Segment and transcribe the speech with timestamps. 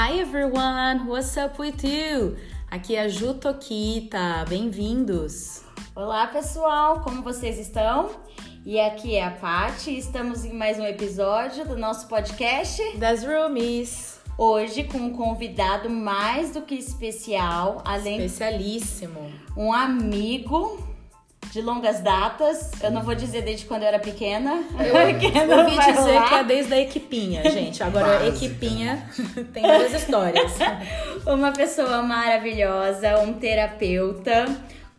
[0.00, 2.36] Hi everyone, what's up with you?
[2.70, 5.64] Aqui é a Ju Tokita, bem-vindos!
[5.92, 8.08] Olá pessoal, como vocês estão?
[8.64, 14.20] E aqui é a Paty, estamos em mais um episódio do nosso podcast Das Roomies.
[14.38, 19.32] Hoje com um convidado mais do que especial, além Especialíssimo.
[19.56, 20.78] um amigo
[21.52, 22.70] de longas datas.
[22.82, 24.62] Eu não vou dizer desde quando eu era pequena.
[24.70, 26.28] porque não Ouvi vai dizer rolar.
[26.28, 27.82] que é desde a equipinha, gente.
[27.82, 28.28] Agora, Básica.
[28.28, 29.08] equipinha
[29.52, 30.52] tem várias histórias.
[31.26, 34.46] Uma pessoa maravilhosa, um terapeuta.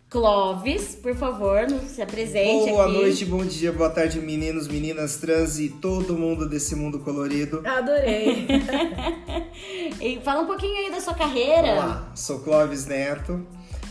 [0.10, 2.94] Clóvis, por favor, se apresente Boa aqui.
[2.94, 7.62] noite, bom dia, boa tarde, meninos, meninas, trans e todo mundo desse mundo colorido.
[7.64, 8.48] Adorei.
[10.02, 11.74] E fala um pouquinho aí da sua carreira.
[11.74, 13.46] Olá, sou Clóvis Neto,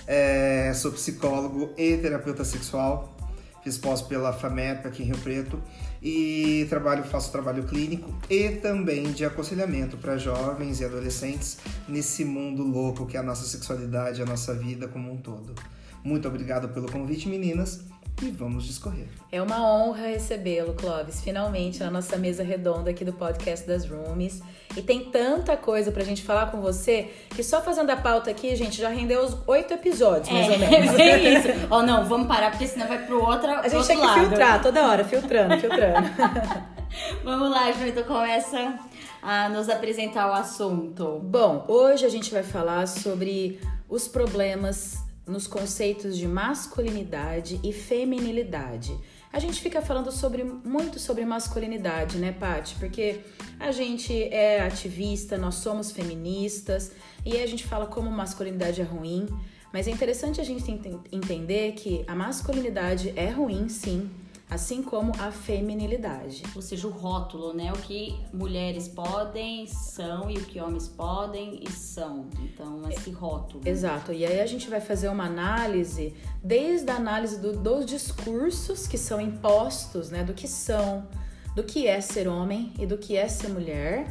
[0.09, 3.15] é, sou psicólogo e terapeuta sexual.
[3.63, 5.61] Fiz pós pela FAMEP aqui em Rio Preto
[6.03, 12.63] e trabalho, faço trabalho clínico e também de aconselhamento para jovens e adolescentes nesse mundo
[12.63, 15.55] louco que é a nossa sexualidade, a nossa vida como um todo.
[16.03, 17.85] Muito obrigado pelo convite, meninas,
[18.23, 19.07] e vamos discorrer.
[19.31, 24.43] É uma honra recebê-lo, Clóvis, finalmente na nossa mesa redonda aqui do podcast das Roomies.
[24.77, 28.55] E tem tanta coisa pra gente falar com você que só fazendo a pauta aqui,
[28.57, 30.99] gente, já rendeu os oito episódios, mais ou menos.
[30.99, 31.49] É isso.
[31.71, 34.07] Ó, não, vamos parar, porque senão vai pro outro, A pro gente outro tem que
[34.07, 34.21] lado.
[34.21, 36.09] filtrar toda hora, filtrando, filtrando.
[37.23, 38.79] Vamos lá, Ju, então começa
[39.23, 41.21] a nos apresentar o assunto.
[41.23, 48.97] Bom, hoje a gente vai falar sobre os problemas nos conceitos de masculinidade e feminilidade.
[49.33, 52.77] A gente fica falando sobre muito sobre masculinidade, né, Paty?
[52.77, 53.21] Porque
[53.61, 56.93] a gente é ativista, nós somos feministas
[57.25, 59.29] e a gente fala como masculinidade é ruim,
[59.73, 64.11] mas é interessante a gente enten- entender que a masculinidade é ruim, sim,
[64.51, 66.43] assim como a feminilidade.
[66.57, 67.71] Ou seja, o rótulo, né?
[67.73, 72.27] O que mulheres podem, são e o que homens podem e são.
[72.41, 73.63] Então, esse rótulo.
[73.67, 78.87] Exato, e aí a gente vai fazer uma análise, desde a análise do- dos discursos
[78.87, 80.25] que são impostos, né?
[80.25, 81.07] Do que são,
[81.55, 84.07] do que é ser homem e do que é ser mulher,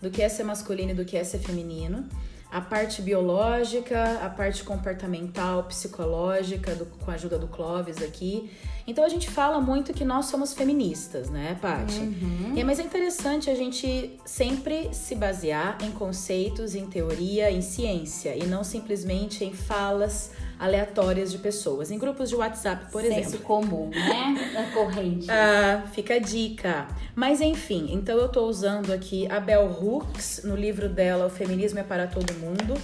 [0.00, 2.08] do que é ser masculino e do que é ser feminino,
[2.50, 8.50] a parte biológica, a parte comportamental, psicológica, do- com a ajuda do Clóvis aqui.
[8.86, 12.00] Então a gente fala muito que nós somos feministas, né, Paty?
[12.56, 18.36] É, mas é interessante a gente sempre se basear em conceitos, em teoria, em ciência
[18.36, 21.90] e não simplesmente em falas aleatórias de pessoas.
[21.90, 23.38] Em grupos de WhatsApp, por Senso exemplo.
[23.40, 24.50] comum, né?
[24.54, 25.30] Da corrente.
[25.30, 26.86] Ah, fica a dica.
[27.14, 31.78] Mas enfim, então eu tô usando aqui a Bell Hooks no livro dela O Feminismo
[31.78, 32.74] é para Todo Mundo.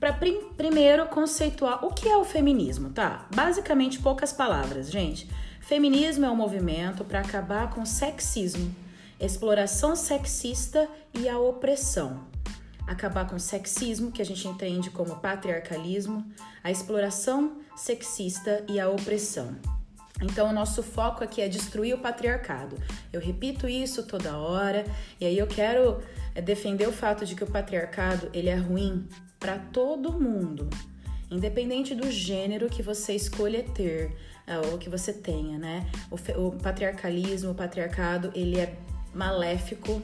[0.00, 0.12] Para
[0.56, 3.26] primeiro conceituar o que é o feminismo, tá?
[3.34, 5.28] Basicamente, poucas palavras, gente.
[5.60, 8.72] Feminismo é um movimento para acabar com sexismo,
[9.18, 12.24] exploração sexista e a opressão.
[12.86, 16.24] Acabar com sexismo, que a gente entende como patriarcalismo,
[16.62, 19.56] a exploração sexista e a opressão.
[20.22, 22.76] Então, o nosso foco aqui é destruir o patriarcado.
[23.12, 24.84] Eu repito isso toda hora,
[25.20, 26.00] e aí eu quero
[26.36, 29.08] é, defender o fato de que o patriarcado ele é ruim
[29.38, 30.68] para todo mundo,
[31.30, 34.16] independente do gênero que você escolha ter
[34.46, 35.86] ah, ou que você tenha, né?
[36.10, 38.76] O, o patriarcalismo, o patriarcado, ele é
[39.14, 40.02] maléfico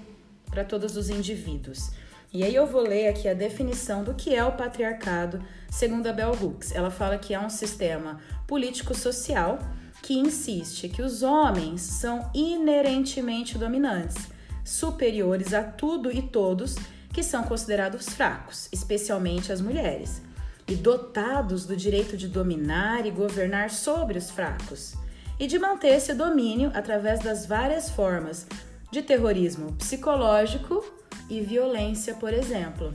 [0.50, 1.90] para todos os indivíduos.
[2.32, 5.40] E aí eu vou ler aqui a definição do que é o patriarcado,
[5.70, 6.72] segundo a Bell Hooks.
[6.72, 9.58] Ela fala que é um sistema político-social
[10.02, 14.28] que insiste que os homens são inerentemente dominantes,
[14.64, 16.76] superiores a tudo e todos
[17.14, 20.20] que são considerados fracos, especialmente as mulheres,
[20.66, 24.94] e dotados do direito de dominar e governar sobre os fracos,
[25.38, 28.46] e de manter esse domínio através das várias formas
[28.90, 30.84] de terrorismo psicológico
[31.30, 32.92] e violência, por exemplo.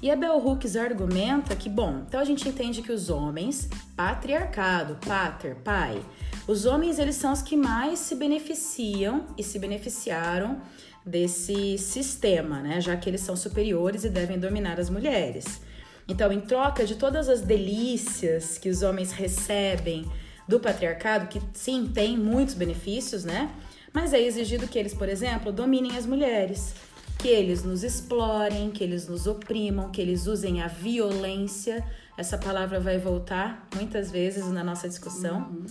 [0.00, 4.98] E a Bell Hooks argumenta que, bom, então a gente entende que os homens, patriarcado,
[5.06, 6.02] pater, pai,
[6.46, 10.60] os homens eles são os que mais se beneficiam e se beneficiaram
[11.04, 12.80] desse sistema, né?
[12.80, 15.60] Já que eles são superiores e devem dominar as mulheres.
[16.08, 20.04] Então, em troca de todas as delícias que os homens recebem
[20.48, 23.50] do patriarcado, que sim, tem muitos benefícios, né?
[23.92, 26.74] Mas é exigido que eles, por exemplo, dominem as mulheres,
[27.18, 31.84] que eles nos explorem, que eles nos oprimam, que eles usem a violência.
[32.16, 35.64] Essa palavra vai voltar muitas vezes na nossa discussão.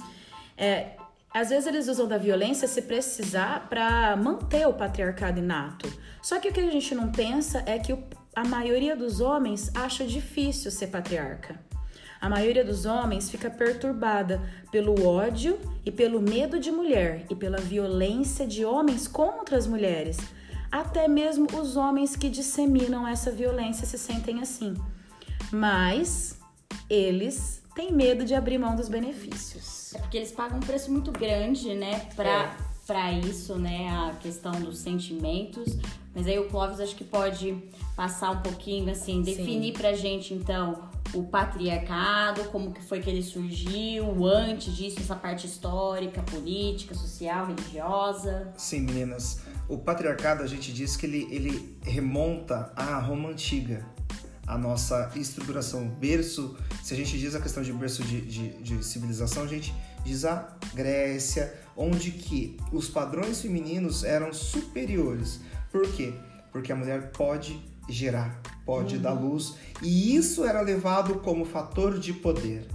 [0.58, 0.98] É,
[1.34, 5.92] às vezes eles usam da violência se precisar para manter o patriarcado inato.
[6.22, 8.04] Só que o que a gente não pensa é que o-
[8.36, 11.60] a maioria dos homens acha difícil ser patriarca.
[12.20, 14.40] A maioria dos homens fica perturbada
[14.72, 20.18] pelo ódio e pelo medo de mulher e pela violência de homens contra as mulheres,
[20.72, 24.74] Até mesmo os homens que disseminam essa violência se sentem assim.
[25.52, 26.40] Mas
[26.90, 29.81] eles têm medo de abrir mão dos benefícios.
[29.94, 32.52] É porque eles pagam um preço muito grande, né, pra, É.
[32.88, 35.78] pra isso, né, a questão dos sentimentos.
[36.14, 37.58] Mas aí o Clóvis acho que pode
[37.96, 43.24] passar um pouquinho, assim, definir pra gente, então, o patriarcado, como que foi que ele
[43.24, 48.52] surgiu, antes disso, essa parte histórica, política, social, religiosa.
[48.58, 49.42] Sim, meninas.
[49.70, 53.86] O patriarcado, a gente diz que ele, ele remonta à Roma Antiga.
[54.52, 58.86] A nossa estruturação, berço, se a gente diz a questão de berço de, de, de
[58.86, 65.40] civilização, a gente diz a Grécia, onde que os padrões femininos eram superiores.
[65.72, 66.14] Por quê?
[66.52, 67.58] Porque a mulher pode
[67.88, 72.68] gerar, pode dar luz, e isso era levado como fator de poder.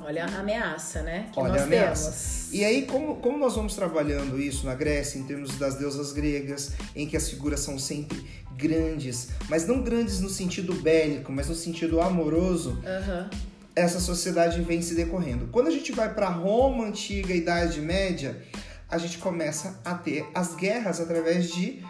[0.00, 1.28] Olha a ameaça, né?
[1.32, 2.04] Que Olha nós a ameaça.
[2.10, 2.52] temos.
[2.52, 6.72] E aí, como, como nós vamos trabalhando isso na Grécia, em termos das deusas gregas,
[6.94, 8.26] em que as figuras são sempre
[8.56, 13.30] grandes, mas não grandes no sentido bélico, mas no sentido amoroso, Aham.
[13.74, 15.48] essa sociedade vem se decorrendo.
[15.52, 18.42] Quando a gente vai para Roma antiga, Idade Média,
[18.88, 21.82] a gente começa a ter as guerras através de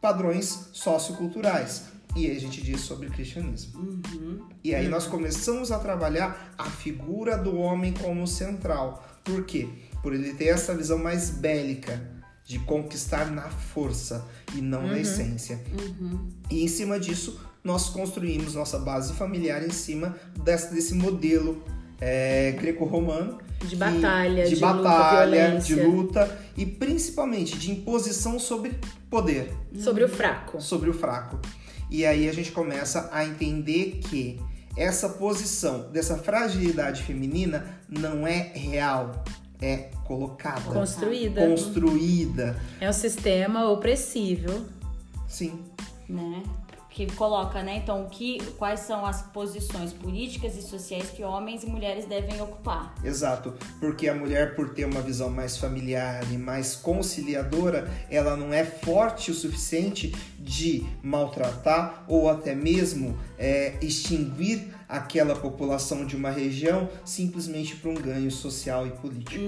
[0.00, 1.84] padrões socioculturais.
[2.16, 4.00] E aí a gente diz sobre o cristianismo.
[4.64, 9.04] E aí nós começamos a trabalhar a figura do homem como central.
[9.24, 9.68] Por quê?
[10.02, 12.10] Por ele ter essa visão mais bélica
[12.44, 14.26] de conquistar na força
[14.56, 15.60] e não na essência.
[16.50, 21.62] E em cima disso, nós construímos nossa base familiar em cima desse, desse modelo
[22.00, 23.38] é, greco-romano.
[23.60, 25.76] De batalha, de, de luta, batalha, violência.
[25.76, 28.72] de luta e principalmente de imposição sobre
[29.10, 30.60] poder Sobre o fraco.
[30.60, 31.38] sobre o fraco.
[31.90, 34.40] E aí a gente começa a entender que
[34.76, 39.24] essa posição dessa fragilidade feminina não é real,
[39.60, 41.46] é colocada, Construída.
[41.46, 42.56] construída.
[42.80, 44.64] É um sistema opressivo.
[45.28, 45.60] Sim,
[46.08, 46.42] né?
[46.90, 47.76] Que coloca, né?
[47.76, 52.94] Então, que, quais são as posições políticas e sociais que homens e mulheres devem ocupar?
[53.04, 53.54] exato.
[53.78, 58.64] Porque a mulher, por ter uma visão mais familiar e mais conciliadora, ela não é
[58.64, 66.88] forte o suficiente de maltratar ou até mesmo é, extinguir aquela população de uma região
[67.04, 69.44] simplesmente para um ganho social e político.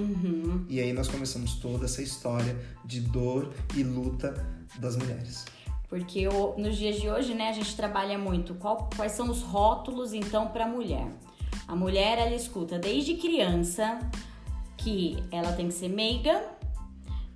[0.69, 4.35] E aí nós começamos toda essa história de dor e luta
[4.79, 5.45] das mulheres.
[5.93, 9.43] Porque o- nos dias de hoje, né, a gente trabalha muito qual- quais são os
[9.43, 11.07] rótulos, então, para a mulher.
[11.69, 13.99] A mulher, ela escuta desde criança
[14.79, 16.43] que ela tem que ser meiga,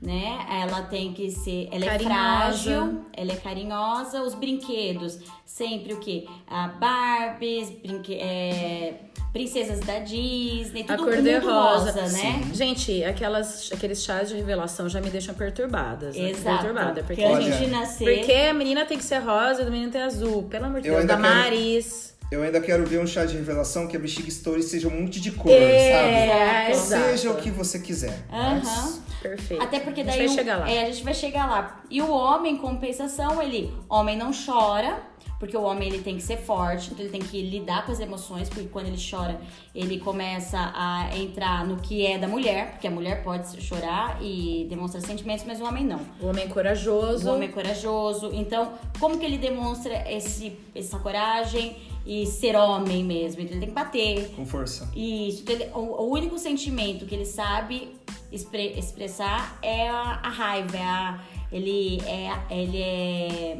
[0.00, 0.46] né?
[0.62, 2.14] Ela tem que ser, ela é Carinhosa.
[2.14, 4.22] frágil, ela é carinhosa.
[4.22, 6.26] Os brinquedos, sempre o quê?
[6.46, 8.94] A Barbies, brinque, é,
[9.32, 12.42] princesas da Disney, A tudo cor muito de rosa, né?
[12.54, 16.16] Gente, aquelas, aqueles chás de revelação já me deixam perturbadas.
[16.16, 16.30] né?
[16.30, 16.62] Exato.
[16.62, 17.02] Perturbada.
[17.02, 19.90] Porque, Porque Olha, de nascer, porque a menina tem que ser rosa e o menino
[19.90, 20.44] tem azul.
[20.44, 21.06] Pelo amor de Eu Deus.
[21.06, 22.15] Da quero- Maris.
[22.30, 25.20] Eu ainda quero ver um chá de revelação que a bexiga story seja um monte
[25.20, 26.72] de cor, É, sabe?
[26.72, 27.04] exato.
[27.10, 28.18] Seja o que você quiser.
[28.32, 28.60] Aham.
[28.64, 29.62] mas- Perfeito.
[29.62, 30.70] Até porque A gente daí vai o- chegar lá.
[30.70, 31.80] É, a gente vai chegar lá.
[31.90, 35.00] E o homem, em compensação, ele, homem não chora,
[35.38, 38.00] porque o homem ele tem que ser forte, então ele tem que lidar com as
[38.00, 39.40] emoções, porque quando ele chora,
[39.74, 44.66] ele começa a entrar no que é da mulher, porque a mulher pode chorar e
[44.68, 46.00] demonstrar sentimentos, mas o homem não.
[46.20, 47.28] O homem corajoso.
[47.28, 48.30] O homem é corajoso.
[48.32, 53.40] Então, como que ele demonstra esse, essa coragem e ser homem mesmo?
[53.42, 54.90] Então, ele tem que bater, Com força.
[54.96, 55.42] isso.
[55.42, 57.94] Então, ele- O, o único sentimento que ele sabe
[58.32, 60.76] expre- expressar é a, a raiva.
[60.76, 61.20] é a-
[61.52, 62.30] ele é.
[62.50, 63.58] Ele é.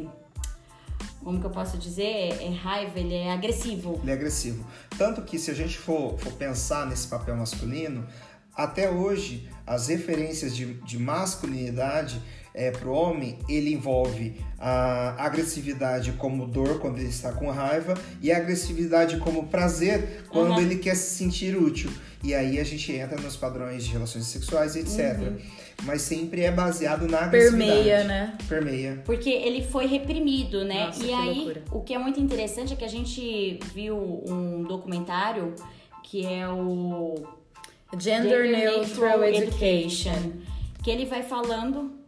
[1.26, 2.40] Como que eu posso dizer?
[2.40, 3.98] É raiva, ele é agressivo.
[4.00, 4.64] Ele é agressivo.
[4.96, 8.06] Tanto que se a gente for, for pensar nesse papel masculino,
[8.54, 12.22] até hoje as referências de, de masculinidade
[12.54, 17.94] é, para o homem, ele envolve a agressividade como dor quando ele está com raiva
[18.22, 20.60] e a agressividade como prazer quando Uhum.
[20.60, 21.90] ele quer se sentir útil.
[22.22, 25.18] E aí a gente entra nos padrões de relações sexuais, etc.
[25.82, 27.72] Mas sempre é baseado na agressividade.
[27.72, 28.38] Permeia, né?
[28.48, 29.02] Permeia.
[29.04, 30.86] Porque ele foi reprimido, né?
[30.86, 31.62] Nossa, e que aí, loucura.
[31.70, 35.54] o que é muito interessante é que a gente viu um documentário
[36.02, 37.26] que é o
[37.98, 40.32] Gender, Neutral Education.
[40.82, 41.98] Que ele vai falando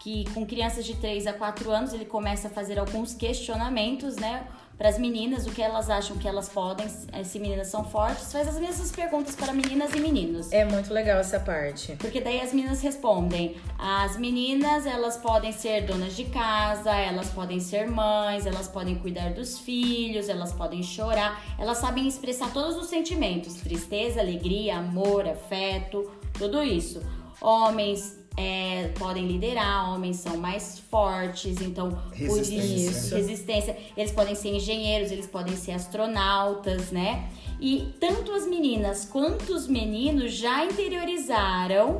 [0.00, 4.46] que com crianças de 3 a 4 anos ele começa a fazer alguns questionamentos, né?
[4.78, 8.32] Para as meninas, o que elas acham que elas podem, eh, se meninas são fortes,
[8.32, 10.52] faz as mesmas perguntas para meninas e meninos.
[10.52, 11.96] É muito legal essa parte.
[11.96, 17.58] Porque daí as meninas respondem: as meninas elas podem ser donas de casa, elas podem
[17.58, 22.86] ser mães, elas podem cuidar dos filhos, elas podem chorar, elas sabem expressar todos os
[22.86, 27.02] sentimentos: tristeza, alegria, amor, afeto, tudo isso.
[27.40, 32.90] Homens é, podem liderar, homens são mais fortes, então por Resistência.
[32.90, 33.76] isso, resistência.
[33.96, 37.28] Eles podem ser engenheiros, eles podem ser astronautas, né?
[37.60, 41.98] E tanto as meninas quanto os meninos já interiorizaram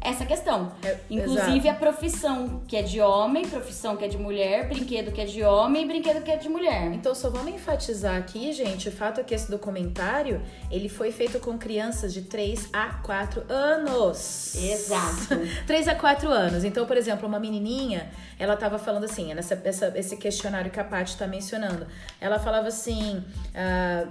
[0.00, 0.72] essa questão.
[0.82, 1.68] É, Inclusive exato.
[1.68, 5.42] a profissão que é de homem, profissão que é de mulher, brinquedo que é de
[5.42, 6.92] homem, brinquedo que é de mulher.
[6.92, 10.40] Então só vamos enfatizar aqui, gente, o fato é que esse documentário,
[10.70, 14.54] ele foi feito com crianças de 3 a 4 anos.
[14.54, 15.36] Exato.
[15.66, 16.64] 3 a 4 anos.
[16.64, 20.84] Então, por exemplo, uma menininha, ela tava falando assim, nessa, essa, esse questionário que a
[20.84, 21.86] Paty tá mencionando,
[22.20, 23.22] ela falava assim,
[23.54, 24.06] ah,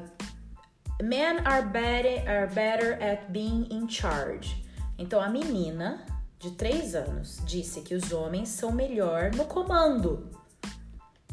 [1.01, 4.68] men are better, are better at being in charge.
[4.99, 6.05] Então, a menina
[6.39, 10.29] de 3 anos disse que os homens são melhor no comando.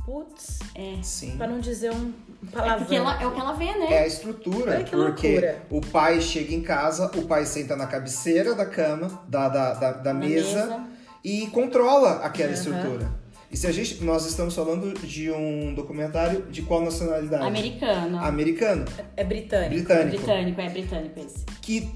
[0.05, 0.99] Putz, É.
[1.03, 1.37] Sim.
[1.37, 2.13] pra não dizer um
[2.47, 2.79] É, palavrão.
[2.79, 3.93] porque ela, é o que ela vê, né?
[3.93, 5.63] É a estrutura, que porque loucura.
[5.69, 9.93] o pai chega em casa, o pai senta na cabeceira da cama, da, da, da,
[9.93, 10.87] da Na mesa,
[11.25, 12.55] e controla aquela Aham.
[12.57, 13.11] estrutura.
[13.51, 14.03] E se a gente.
[14.05, 17.45] Nós estamos falando de um documentário de qual nacionalidade?
[17.45, 18.19] Americano.
[18.19, 18.85] Americano.
[19.17, 19.71] É britânico.
[19.75, 20.17] Britânico.
[20.19, 21.45] Britânico, é britânico esse.
[21.63, 21.89] Que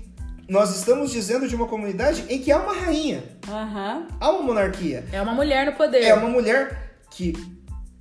[0.51, 4.09] nós estamos dizendo de uma comunidade em que há uma rainha, Aham.
[4.19, 5.05] há uma monarquia.
[5.13, 6.03] É uma mulher no poder.
[6.03, 7.33] É uma mulher que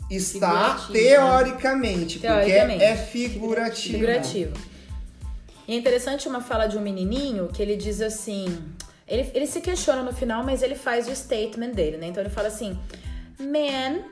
[0.10, 2.79] está teoricamente, Teoricamente.
[2.79, 3.94] porque é figurativo.
[3.94, 4.53] Figurativo.
[5.68, 8.46] E é interessante uma fala de um menininho que ele diz assim.
[9.08, 12.08] Ele, ele se questiona no final, mas ele faz o statement dele, né?
[12.08, 12.75] Então ele fala assim:
[13.39, 14.03] Men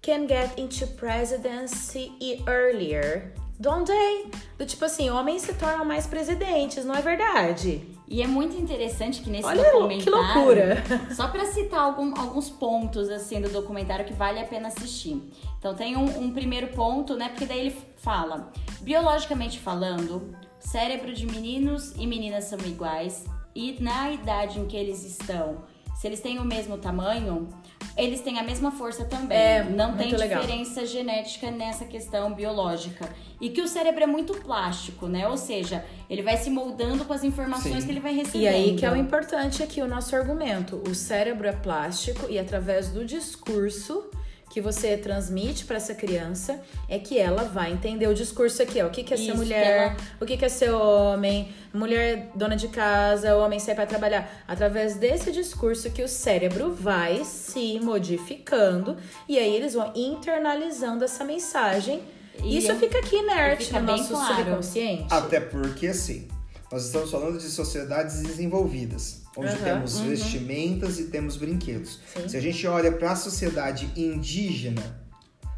[0.00, 2.10] can get into presidency
[2.46, 4.30] earlier, don't they?
[4.58, 7.86] Do tipo assim, homens se tornam mais presidentes, não é verdade?
[8.08, 10.02] E é muito interessante que nesse Olha documentário.
[10.04, 10.84] que loucura!
[11.14, 15.22] Só pra citar algum- alguns pontos assim do documentário que vale a pena assistir.
[15.58, 17.28] Então tem um, um primeiro ponto, né?
[17.30, 18.52] Porque daí ele fala,
[18.82, 25.04] biologicamente falando, cérebro de meninos e meninas são iguais e na idade em que eles
[25.04, 25.64] estão,
[25.94, 27.48] se eles têm o mesmo tamanho,
[27.96, 29.36] eles têm a mesma força também.
[29.36, 30.40] É, Não tem legal.
[30.40, 33.08] diferença genética nessa questão biológica.
[33.40, 35.26] E que o cérebro é muito plástico, né?
[35.26, 37.86] Ou seja, ele vai se moldando com as informações Sim.
[37.86, 38.42] que ele vai recebendo.
[38.42, 40.80] E aí que é o importante aqui, o nosso argumento.
[40.88, 44.04] O cérebro é plástico e através do discurso
[44.52, 48.86] que você transmite para essa criança é que ela vai entender o discurso aqui, ó.
[48.86, 52.30] O que, que é ser Isso, mulher, que o que, que é ser homem, mulher
[52.34, 54.44] dona de casa, homem sai para trabalhar.
[54.46, 61.24] Através desse discurso que o cérebro vai se modificando e aí eles vão internalizando essa
[61.24, 62.02] mensagem.
[62.42, 64.36] E Isso é- fica aqui inerte fica no nosso claro.
[64.36, 65.06] subconsciente.
[65.10, 66.28] Até porque, assim,
[66.70, 70.08] nós estamos falando de sociedades desenvolvidas, onde Aham, temos uhum.
[70.10, 72.00] vestimentas e temos brinquedos.
[72.14, 72.28] Sim.
[72.28, 75.00] Se a gente olha para a sociedade indígena,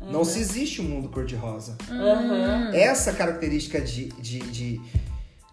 [0.01, 0.13] Uhum.
[0.13, 1.77] não se existe um mundo cor-de-rosa.
[1.91, 2.71] Aham.
[2.75, 4.81] Essa característica de, de, de,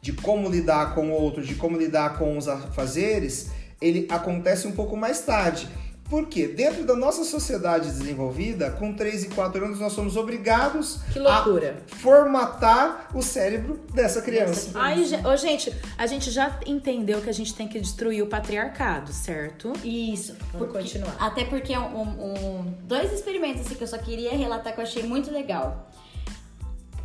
[0.01, 3.49] de como lidar com o outro, de como lidar com os afazeres,
[3.81, 5.67] ele acontece um pouco mais tarde.
[6.11, 6.45] Por quê?
[6.45, 11.81] Dentro da nossa sociedade desenvolvida, com 3 e 4 anos, nós somos obrigados Que loucura.
[11.89, 14.71] a formatar o cérebro dessa criança.
[14.75, 19.13] Ai, ô, gente, a gente já entendeu que a gente tem que destruir o patriarcado,
[19.13, 19.71] certo?
[19.85, 20.33] Isso.
[20.51, 21.15] Vamos Porque- continuar.
[21.17, 25.03] Até porque um, um- dois experimentos assim, que eu só queria relatar que eu achei
[25.03, 25.89] muito legal.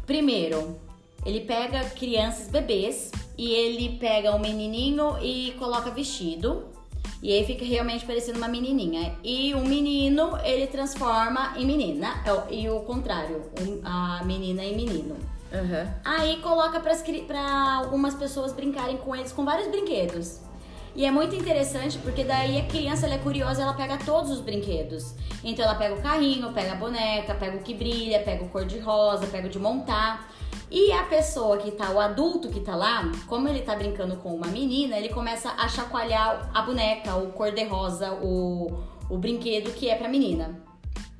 [0.04, 0.78] Primeiro,
[1.24, 6.74] ele pega crianças, bebês, e ele pega um menininho e coloca vestido.
[7.22, 9.16] E aí fica realmente parecendo uma menininha.
[9.24, 12.22] E o menino, ele transforma em menina.
[12.24, 13.42] É E o contrário,
[13.84, 15.16] a menina em menino.
[15.52, 15.94] Aham.
[16.04, 20.40] Aí coloca para algumas pessoas brincarem com eles com vários brinquedos.
[20.94, 24.40] E é muito interessante porque daí a criança ela é curiosa, ela pega todos os
[24.40, 25.14] brinquedos.
[25.44, 28.64] Então ela pega o carrinho, pega a boneca, pega o que brilha, pega o cor
[28.64, 30.32] de rosa, pega o de montar.
[30.70, 34.34] E a pessoa que tá, o adulto que tá lá, como ele tá brincando com
[34.34, 38.72] uma menina, ele começa a chacoalhar a boneca, o cor de rosa, o,
[39.08, 40.60] o brinquedo que é pra menina.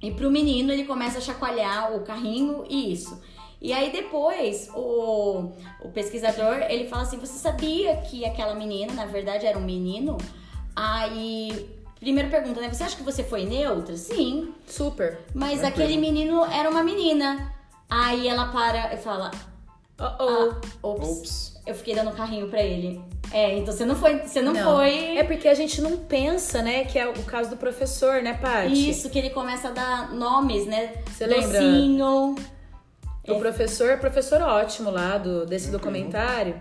[0.03, 3.21] E pro menino ele começa a chacoalhar o carrinho e isso.
[3.61, 5.51] E aí depois o,
[5.81, 10.19] o pesquisador ele fala assim: você sabia que aquela menina, na verdade, era um menino?
[10.75, 11.75] Aí.
[11.99, 12.69] Primeira pergunta, né?
[12.71, 13.97] Você acha que você foi neutra?
[13.97, 14.53] Sim.
[14.67, 15.19] Super.
[15.35, 15.85] Mas Tranquilo.
[15.87, 17.56] aquele menino era uma menina.
[17.89, 19.31] Aí ela para e fala:
[19.99, 20.17] Oh, ah,
[20.83, 20.89] oh.
[20.89, 21.61] ops, Ops.
[21.67, 23.01] eu fiquei dando carrinho pra ele.
[23.33, 24.19] É, então você não foi.
[24.21, 25.17] Você não, foi.
[25.17, 26.85] É porque a gente não pensa, né?
[26.85, 28.91] Que é o caso do professor, né, Paty?
[28.91, 30.95] Isso, que ele começa a dar nomes, né?
[31.11, 31.61] Você lembra?
[31.61, 32.35] Docinho.
[33.29, 36.61] O professor, professor ótimo lá do, desse documentário,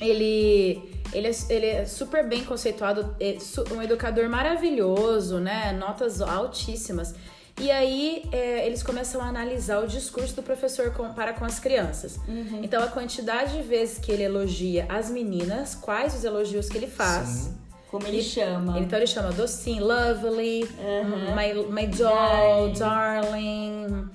[0.00, 0.80] ele,
[1.12, 5.72] ele, é, ele é super bem conceituado, é su- um educador maravilhoso, né?
[5.72, 7.14] Notas altíssimas.
[7.60, 11.58] E aí é, eles começam a analisar o discurso do professor com- para com as
[11.60, 12.18] crianças.
[12.62, 16.86] Então a quantidade de vezes que ele elogia as meninas, quais os elogios que ele
[16.88, 17.28] faz.
[17.28, 17.54] Sim.
[17.90, 18.78] Como ele chama.
[18.80, 21.36] Então ele chama docinho, lovely, Aham.
[21.36, 22.78] my, my doll, Darling.
[22.78, 24.08] darling.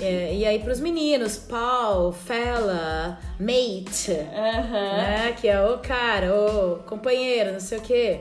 [0.00, 4.96] É, e aí pros meninos, pal, fella, mate, Aham.
[4.96, 5.32] né?
[5.40, 8.20] Que é o cara, o companheiro, não sei o quê.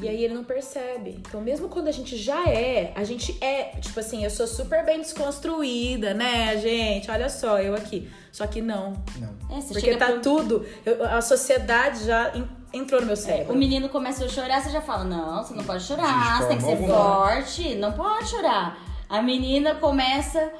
[0.00, 1.16] E aí ele não percebe.
[1.18, 4.84] Então, mesmo quando a gente já é, a gente é, tipo assim, eu sou super
[4.84, 7.10] bem desconstruída, né, gente?
[7.10, 8.08] Olha só, eu aqui.
[8.30, 8.92] Só que não.
[9.18, 9.56] Não.
[9.56, 10.66] É, Porque tá pro- tudo.
[10.86, 13.52] eu- a sociedade já en- entrou no meu cérebro.
[13.52, 16.48] O menino começa a chorar, você já fala: Não, você não pode chorar, De você
[16.48, 18.78] tem que ser forte, não pode chorar.
[19.08, 20.52] A menina começa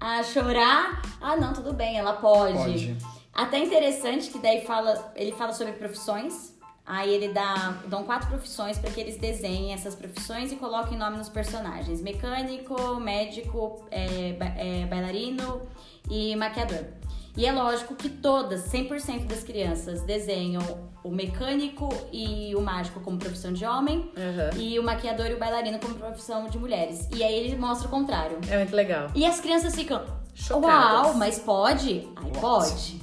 [0.00, 2.58] a chorar, ah, não, tudo bem, ela pode.
[2.58, 2.96] Pode.
[3.32, 6.52] Até interessante que daí fala, ele fala sobre profissões.
[6.84, 11.16] Aí ele dá, dão quatro profissões para que eles desenhem essas profissões e coloquem nome
[11.16, 15.62] nos personagens: mecânico, médico, é, ba- é, bailarino
[16.10, 16.84] e maquiador.
[17.36, 20.60] E é lógico que todas, 100% das crianças desenham
[21.02, 24.50] o mecânico e o mágico como profissão de homem Aham.
[24.58, 27.08] e o maquiador e o bailarino como profissão de mulheres.
[27.14, 28.36] E aí ele mostra o contrário.
[28.50, 29.08] É muito legal.
[29.14, 31.06] E as crianças ficam, Chocadas.
[31.06, 32.06] uau, mas pode?
[32.16, 33.00] Aí pode.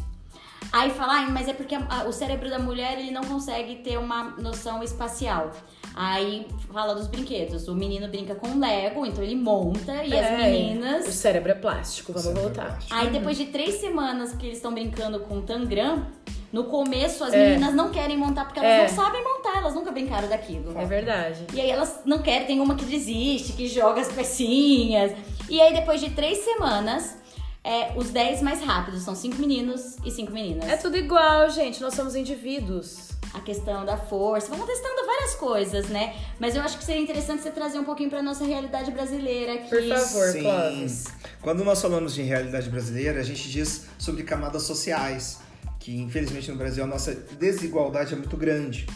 [0.71, 3.77] Aí fala, "Ai, mas é porque a- a- o cérebro da mulher ele não consegue
[3.77, 5.51] ter uma noção espacial.
[5.95, 7.67] Aí fala dos brinquedos.
[7.67, 11.07] O menino brinca com Lego, então ele monta, e as É, meninas.
[11.07, 12.65] O cérebro é plástico, vamos é voltar.
[12.67, 12.93] plástico.
[12.93, 16.05] Aí depois de três semanas que eles estão brincando com Tangram,
[16.53, 17.49] no começo as É.
[17.49, 18.81] meninas não querem montar porque elas É.
[18.95, 20.77] não sabem montar, elas nunca brincaram daquilo.
[20.79, 21.45] É verdade.
[21.53, 25.11] E aí elas não querem, tem uma que desiste, que joga as pecinhas.
[25.49, 27.17] E aí depois de três semanas,
[27.63, 30.67] é, os dez mais rápidos são cinco meninos e cinco meninas.
[30.69, 31.81] É tudo igual, gente.
[31.81, 33.09] Nós somos indivíduos.
[33.31, 36.15] A questão da força, vamos testando várias coisas, né?
[36.39, 39.69] Mas eu acho que seria interessante você trazer um pouquinho pra nossa realidade brasileira aqui.
[39.69, 40.41] Por favor, Sim.
[40.41, 41.05] Clóvis.
[41.39, 45.37] Quando nós falamos de realidade brasileira, a gente diz sobre camadas sociais,
[45.79, 48.87] que infelizmente no Brasil a nossa desigualdade é muito grande.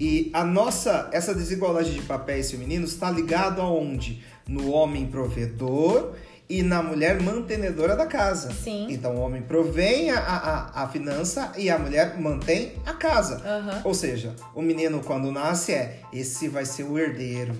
[0.00, 4.24] E a nossa, essa desigualdade de papéis femininos está ligado aonde?
[4.48, 6.14] No homem provedor
[6.48, 8.52] e na mulher mantenedora da casa.
[8.52, 8.86] Sim.
[8.88, 13.42] Então o homem provém a, a, a finança e a mulher mantém a casa.
[13.44, 13.82] Aham.
[13.84, 17.54] Ou seja, o menino quando nasce é esse vai ser o herdeiro.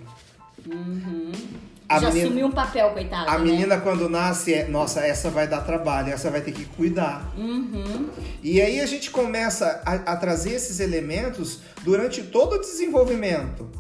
[1.89, 3.31] A Já menina- assumiu um papel, coitado.
[3.31, 3.45] a né?
[3.45, 7.33] menina, quando nasce, é, nossa, essa vai dar trabalho, essa vai ter que cuidar.
[7.35, 8.11] Uhum.
[8.43, 13.71] E aí a gente começa a, a trazer esses elementos durante todo o desenvolvimento.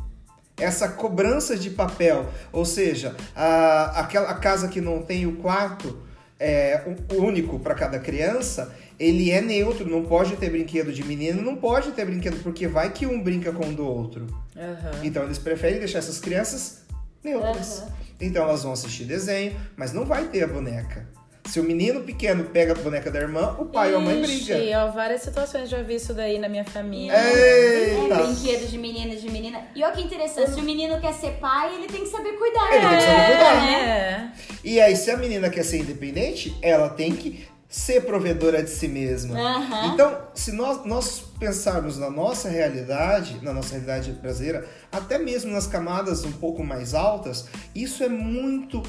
[0.58, 5.98] Essa cobrança de papel, ou seja, a, aquela casa que não tem o quarto
[6.38, 11.56] é, único para cada criança, ele é neutro, não pode ter brinquedo de menino, não
[11.56, 14.26] pode ter brinquedo, porque vai que um brinca com o do outro.
[14.56, 15.00] Aham.
[15.04, 16.82] Então eles preferem deixar essas crianças
[17.22, 17.80] neutras.
[17.80, 17.92] Aham.
[18.20, 21.06] Então elas vão assistir desenho, mas não vai ter a boneca.
[21.48, 24.58] Se o menino pequeno pega a boneca da irmã, o pai ou a mãe briga.
[24.58, 27.14] Ixi, ó, várias situações já vi isso daí na minha família.
[27.14, 28.16] É, Eita!
[28.16, 29.62] brinquedo de menina e de menina.
[29.74, 32.70] E olha que interessante, se o menino quer ser pai, ele tem que saber cuidar.
[32.70, 33.68] Ele tem que saber cuidar.
[33.70, 34.32] É.
[34.62, 38.86] E aí, se a menina quer ser independente, ela tem que ser provedora de si
[38.86, 39.38] mesma.
[39.38, 39.92] Aham.
[39.94, 45.66] Então, se nós, nós pensarmos na nossa realidade, na nossa realidade brasileira, até mesmo nas
[45.66, 48.82] camadas um pouco mais altas, isso é muito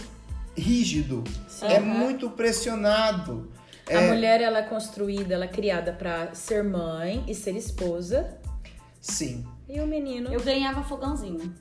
[0.59, 1.23] rígido,
[1.61, 1.85] é Aham.
[1.85, 3.51] muito pressionado.
[3.87, 8.37] A É, mulher, ela é construída, ela é criada pra ser mãe e ser esposa.
[9.01, 9.45] Sim.
[9.67, 10.31] E o menino...
[10.31, 11.53] Eu ganhava fogãozinho.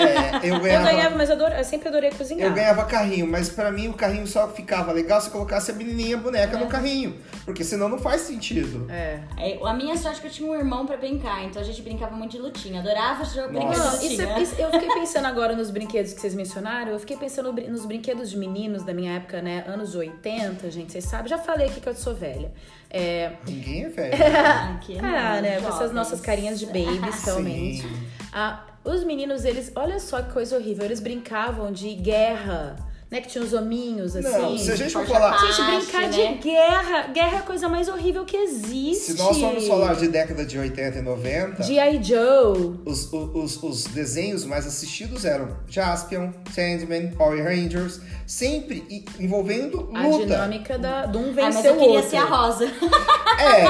[0.00, 2.48] É, eu Eu ganhava, ganhava, mas eu, adoro- eu sempre adorei cozinhar.
[2.48, 6.16] eu ganhava carrinho, mas pra mim o carrinho só ficava legal se colocasse a menininha
[6.16, 8.86] boneca no carrinho, porque senão não faz sentido.
[8.90, 9.20] É.
[9.38, 11.82] É, A minha sorte é que eu tinha um irmão pra brincar, então a gente
[11.82, 12.80] brincava muito de lutinha.
[12.80, 14.28] Adorava jogar brincar de isso, lutinha.
[14.36, 16.92] é- isso- eu fiquei pensando agora nos brinquedos que vocês mencionaram.
[16.92, 19.64] Eu fiquei pensando nos brinquedos de meninos da minha época, né?
[19.66, 21.28] Anos 80, gente, vocês sabem.
[21.28, 22.50] Já falei aqui que eu sou velha.
[22.92, 24.14] É, Ninguém é velho.
[25.02, 25.56] Ah, ah, né?
[25.56, 25.92] Essas jovens.
[25.92, 27.86] nossas carinhas de babies, realmente.
[28.32, 32.76] Ah, os meninos, eles, olha só que coisa horrível, eles brincavam de guerra,
[33.10, 33.20] né?
[33.20, 34.28] Que tinha os hominhos assim.
[34.28, 35.36] Não, se a gente for falar.
[35.38, 36.08] Gente, brincar né?
[36.08, 37.02] de guerra.
[37.08, 39.12] Guerra é a coisa mais horrível que existe.
[39.12, 42.02] Se nós formos falar de década de 80 e 90, G.I.
[42.02, 42.78] Joe.
[42.84, 50.24] os, os, os desenhos mais assistidos eram Jaspion, Sandman, Power Rangers, sempre envolvendo A luta.
[50.26, 52.10] dinâmica da, de um Ah, mas vencer eu queria outro.
[52.10, 52.70] ser a rosa.
[53.40, 53.64] É,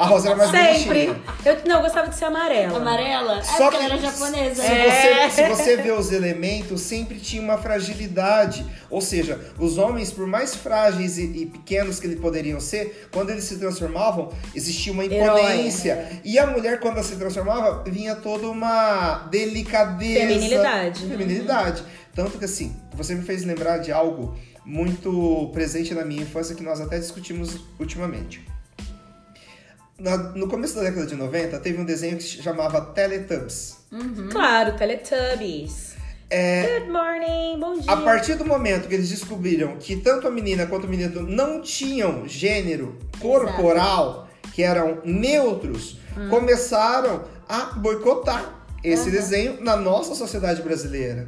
[0.00, 1.06] a Rosa era mais Sempre.
[1.08, 1.22] bonitinha.
[1.44, 2.78] Eu, não, eu gostava de ser amarela.
[2.78, 3.38] Amarela?
[3.38, 4.62] É Só porque que ela era japonesa.
[4.62, 5.28] Se, É.
[5.28, 8.64] você, se você vê os elementos, sempre tinha uma fragilidade.
[8.90, 13.30] Ou seja, os homens, por mais frágeis e, e pequenos que eles poderiam ser, quando
[13.30, 16.20] eles se transformavam, existia uma imponência.
[16.24, 20.20] E a mulher, quando ela se transformava, vinha toda uma delicadeza.
[20.20, 21.00] Feminilidade.
[21.06, 21.84] Feminilidade.
[22.14, 26.62] Tanto que assim, você me fez lembrar de algo muito presente na minha infância que
[26.62, 28.44] nós até discutimos ultimamente.
[29.98, 33.76] na- no começo da década de 90, teve um desenho que se chamava Teletubbies.
[34.32, 35.94] Claro, Teletubbies.
[36.30, 37.90] Good morning, bom dia.
[37.90, 41.60] A partir do momento que eles descobriram que tanto a menina quanto o menino não
[41.60, 51.26] tinham gênero corporal, que eram neutros, começaram a boicotar esse desenho na nossa sociedade brasileira.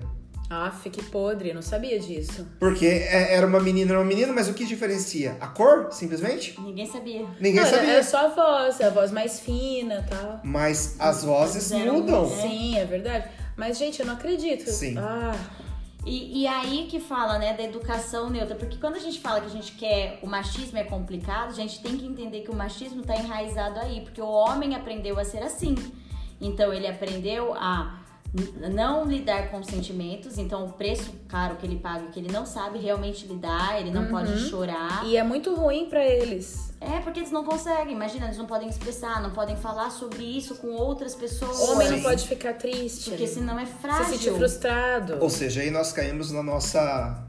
[0.49, 2.47] Aff, que podre, não sabia disso.
[2.61, 5.35] Porque é- era uma menina, era um menino, mas o que diferencia?
[5.41, 6.55] A cor, simplesmente?
[6.61, 7.27] Ninguém sabia.
[7.41, 7.93] Ninguém não, sabia.
[7.95, 10.41] É só a voz, a voz mais fina e tal.
[10.45, 12.29] Mas as vozes mudam.
[12.29, 13.29] Sim, é verdade.
[13.57, 14.69] Mas, gente, eu não acredito.
[14.71, 14.97] Sim.
[14.99, 15.35] Ah,
[16.05, 18.57] E, e aí que fala, né, da educação neutra.
[18.57, 21.81] Porque quando a gente fala que a gente quer o machismo é complicado, a gente
[21.81, 24.01] tem que entender que o machismo tá enraizado aí.
[24.01, 25.75] Porque o homem aprendeu a ser assim.
[26.41, 28.01] Então ele aprendeu a
[28.73, 30.39] não lidar com sentimentos.
[30.39, 34.07] Então o preço caro que ele paga, que ele não sabe realmente lidar, ele não
[34.09, 35.07] pode chorar.
[35.07, 36.72] e é muito ruim pra eles.
[36.83, 37.95] É, porque eles não conseguem.
[37.95, 41.59] Imagina, eles não podem expressar, não podem falar sobre isso com outras pessoas.
[41.59, 43.11] O homem não pode ficar triste.
[43.11, 44.05] Porque senão é frágil.
[44.05, 45.19] se sentir frustrado.
[45.21, 47.27] Ou seja, aí nós caímos na nossa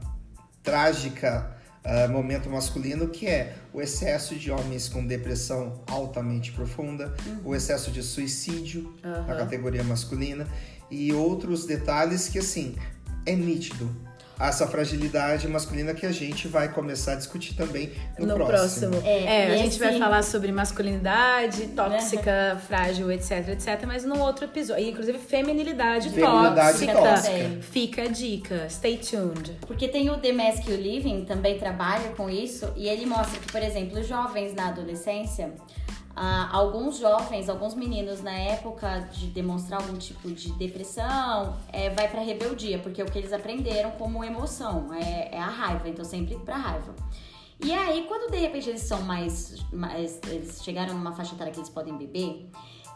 [0.62, 1.54] trágica
[1.86, 7.14] ah, momento masculino, que é o excesso de homens com depressão altamente profunda,
[7.44, 10.48] o excesso de suicídio na categoria masculina
[10.90, 12.74] e outros detalhes que, assim,
[13.26, 13.90] é nítido.
[14.38, 18.90] Essa fragilidade masculina que a gente vai começar a discutir também no, no próximo.
[18.90, 19.08] próximo.
[19.08, 24.20] É, É, a gente vai assim- falar sobre masculinidade, tóxica, frágil, etc, etc, mas num
[24.20, 24.84] outro episódio.
[24.84, 26.92] E, inclusive, feminilidade, Feminilidade tóxica.
[26.94, 27.58] tóxica.
[27.62, 28.66] Fica a dica.
[28.68, 29.52] Stay tuned.
[29.66, 33.50] Porque tem o The Mask You Living, também trabalha com isso, e ele mostra que,
[33.50, 35.52] por exemplo, os jovens na adolescência,
[36.16, 42.08] ah, alguns jovens, alguns meninos na época de demonstrar algum tipo de depressão, é, vai
[42.08, 46.04] pra rebeldia, porque é o que eles aprenderam como emoção, é, é a raiva, então
[46.04, 46.94] sempre pra raiva.
[47.64, 50.20] E aí, quando de repente eles são mais, mais.
[50.28, 52.46] Eles chegaram numa faixa etária que eles podem beber,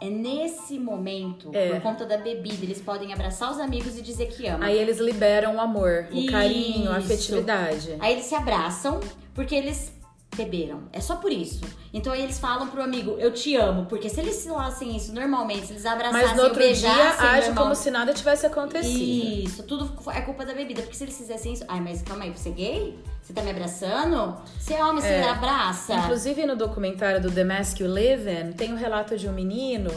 [0.01, 1.69] é nesse momento, É.
[1.71, 4.67] por conta da bebida, eles podem abraçar os amigos e dizer que amam.
[4.67, 7.07] Aí eles liberam o amor, o carinho, a Isso.
[7.11, 7.95] afetividade.
[7.99, 8.99] Aí eles se abraçam
[9.33, 9.91] porque eles
[10.35, 10.83] beberam.
[10.93, 11.61] É só por isso.
[11.93, 13.85] Então aí eles falam pro amigo, eu te amo.
[13.87, 17.27] Porque se eles falassem isso normalmente, se eles abraçassem Mas no outro ou dia beijassem
[17.29, 19.43] age normal- como se nada tivesse acontecido.
[19.45, 20.81] Isso, tudo é culpa da bebida.
[20.81, 22.99] Porque se eles fizessem isso, ai, mas calma aí, você é gay?
[23.21, 24.37] Você tá me abraçando?
[24.59, 25.23] Você é homem, você É.
[25.29, 25.93] abraça?
[25.95, 29.89] Inclusive no documentário do The Mask You Live In, tem um relato de um menino,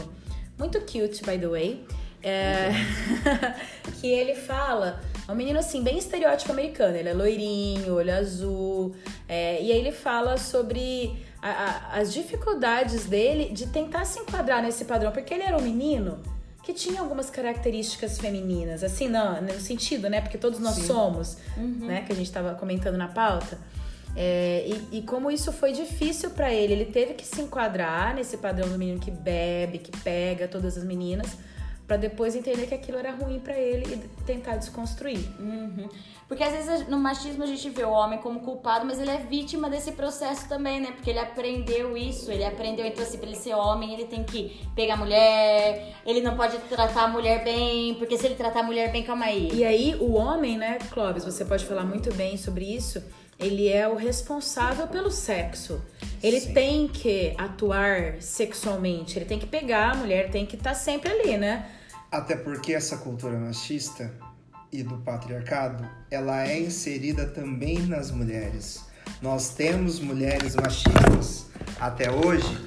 [0.57, 1.85] muito cute, by the way,
[2.21, 2.69] é,
[4.01, 8.95] que ele fala, é um menino assim, bem estereótipo americano, ele é loirinho, olho azul,
[9.27, 14.61] é, e aí ele fala sobre a- a- as dificuldades dele de tentar se enquadrar
[14.61, 16.19] nesse padrão, porque ele era um menino
[16.63, 20.21] que tinha algumas características femininas, assim, não, no sentido, né?
[20.21, 20.87] Porque todos nós Sim.
[20.87, 22.03] somos, né?
[22.07, 23.57] Que a gente tava comentando na pauta.
[24.15, 28.37] É, e, e como isso foi difícil pra ele, ele teve que se enquadrar nesse
[28.37, 31.35] padrão do menino que bebe, que pega todas as meninas,
[31.93, 35.19] pra depois entender que aquilo era ruim pra ele e tentar desconstruir.
[35.39, 35.87] Uhum.
[36.27, 39.17] Porque às vezes no machismo a gente vê o homem como culpado, mas ele é
[39.17, 40.91] vítima desse processo também, né?
[40.91, 44.59] Porque ele aprendeu isso, ele aprendeu, então assim, pra ele ser homem, ele tem que
[44.75, 48.63] pegar a mulher, ele não pode tratar a mulher bem, porque se ele tratar a
[48.63, 49.51] mulher bem, calma aí.
[49.53, 53.03] E aí, o homem, né, Clóvis, você pode falar muito bem sobre isso,
[53.39, 55.79] ele é o responsável pelo sexo.
[56.23, 56.53] Ele Sim.
[56.53, 61.37] tem que atuar sexualmente, ele tem que pegar a mulher, tem que estar sempre ali,
[61.37, 61.69] né?
[62.13, 64.13] Até porque essa cultura machista
[64.71, 68.85] e do patriarcado, ela é inserida também nas mulheres.
[69.19, 71.47] Nós temos mulheres machistas
[71.79, 72.63] até hoje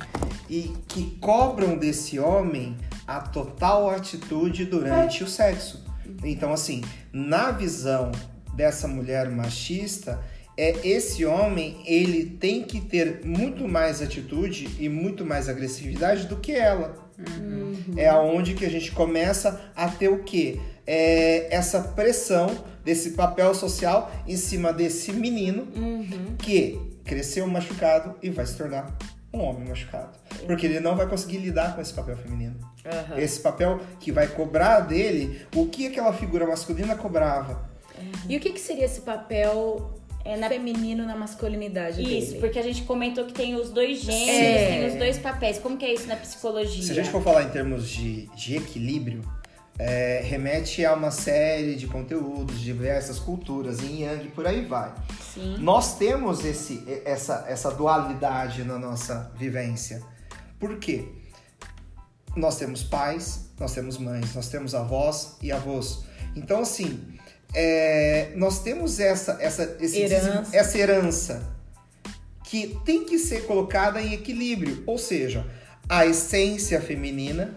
[0.51, 5.87] e que cobram desse homem a total atitude durante o sexo.
[6.25, 6.83] Então, assim,
[7.13, 8.11] na visão
[8.53, 10.21] dessa mulher machista,
[10.57, 16.35] é esse homem, ele tem que ter muito mais atitude e muito mais agressividade do
[16.35, 17.06] que ela.
[17.97, 20.61] É aonde que a gente começa a ter o quê?
[20.87, 25.67] É essa pressão desse papel social em cima desse menino
[26.39, 28.97] que cresceu machucado e vai se tornar
[29.33, 30.19] um homem machucado.
[30.47, 32.57] Porque ele não vai conseguir lidar com esse papel feminino.
[33.17, 37.69] Esse papel que vai cobrar dele o que aquela figura masculina cobrava.
[38.29, 39.95] E o que, que seria esse papel
[40.27, 42.41] É na- feminino na masculinidade Isso, dele?
[42.41, 44.67] porque a gente comentou que tem os dois gêneros, É.
[44.81, 45.59] tem os dois papéis.
[45.59, 46.83] Como que é isso na psicologia?
[46.83, 49.23] Se a gente for falar em termos de, de equilíbrio,
[49.79, 54.65] é, remete a uma série de conteúdos, de diversas culturas, yin yang e por aí
[54.65, 54.93] vai.
[55.35, 55.57] Sim.
[55.59, 60.03] Nós temos esse, essa, essa dualidade na nossa vivência.
[60.59, 61.07] Por quê?
[62.35, 66.05] Nós temos pais, nós temos mães, nós temos avós e avós.
[66.35, 66.99] Então, assim,
[67.55, 70.57] é, nós temos essa, essa, esse Herança.
[70.57, 71.57] essa herança
[72.45, 74.83] que tem que ser colocada em equilíbrio.
[74.87, 75.47] Ou seja,
[75.89, 77.55] a essência feminina,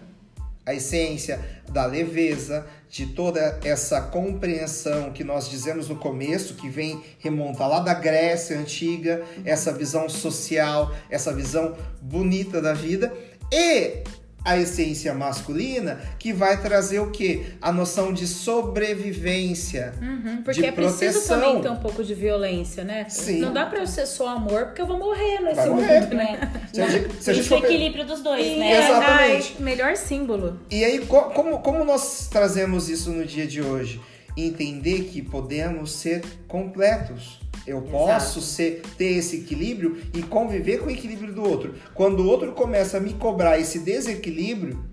[0.66, 7.00] a essência da leveza, de toda essa compreensão que nós dizemos no começo, que vem
[7.20, 13.12] remontar lá da Grécia antiga, essa visão social, essa visão bonita da vida,
[13.52, 14.02] e
[14.44, 17.46] a essência masculina, que vai trazer o quê?
[17.60, 21.40] A noção de sobrevivência, Uhum, porque de é preciso proteção.
[21.40, 23.06] também ter um pouco de violência, né?
[23.08, 23.40] Sim.
[23.40, 26.00] Não dá pra eu ser só amor, porque eu vou morrer nesse Vai mundo, morrer.
[26.14, 26.52] né?
[26.72, 28.78] Se a gente, se a gente é for equilíbrio dos dois, E- né?
[28.78, 29.54] Exatamente.
[29.58, 30.58] ai, melhor símbolo.
[30.70, 34.00] E aí, co- como, como nós trazemos isso no dia de hoje?
[34.36, 37.40] Entender que podemos ser completos.
[37.70, 41.74] Eu posso ser, ter esse equilíbrio e conviver com o equilíbrio do outro.
[41.94, 44.84] Quando o outro começa a me cobrar esse desequilíbrio,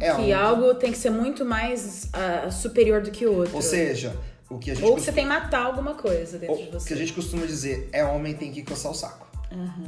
[0.00, 3.54] é que onde- algo tem que ser muito mais ah, superior do que o outro.
[3.54, 4.16] Ou seja,
[4.50, 6.70] o que a gente Ou costuma- você tem que matar alguma coisa dentro o de
[6.72, 6.88] você.
[6.88, 9.27] que a gente costuma dizer é homem tem que coçar o saco.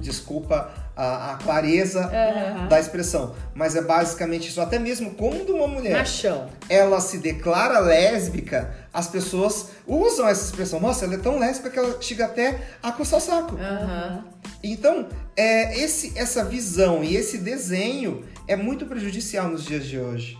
[0.00, 2.10] Desculpa a, a clareza
[2.68, 4.60] da expressão, mas é basicamente isso.
[4.60, 6.48] Até mesmo quando uma mulher Machão.
[6.68, 10.80] ela se declara lésbica, as pessoas usam essa expressão.
[10.80, 13.56] Nossa, ela é tão lésbica que ela chega até a coçar o saco.
[13.56, 14.24] Aham.
[14.62, 20.38] Então, é, esse, essa visão e esse desenho é muito prejudicial nos dias de hoje.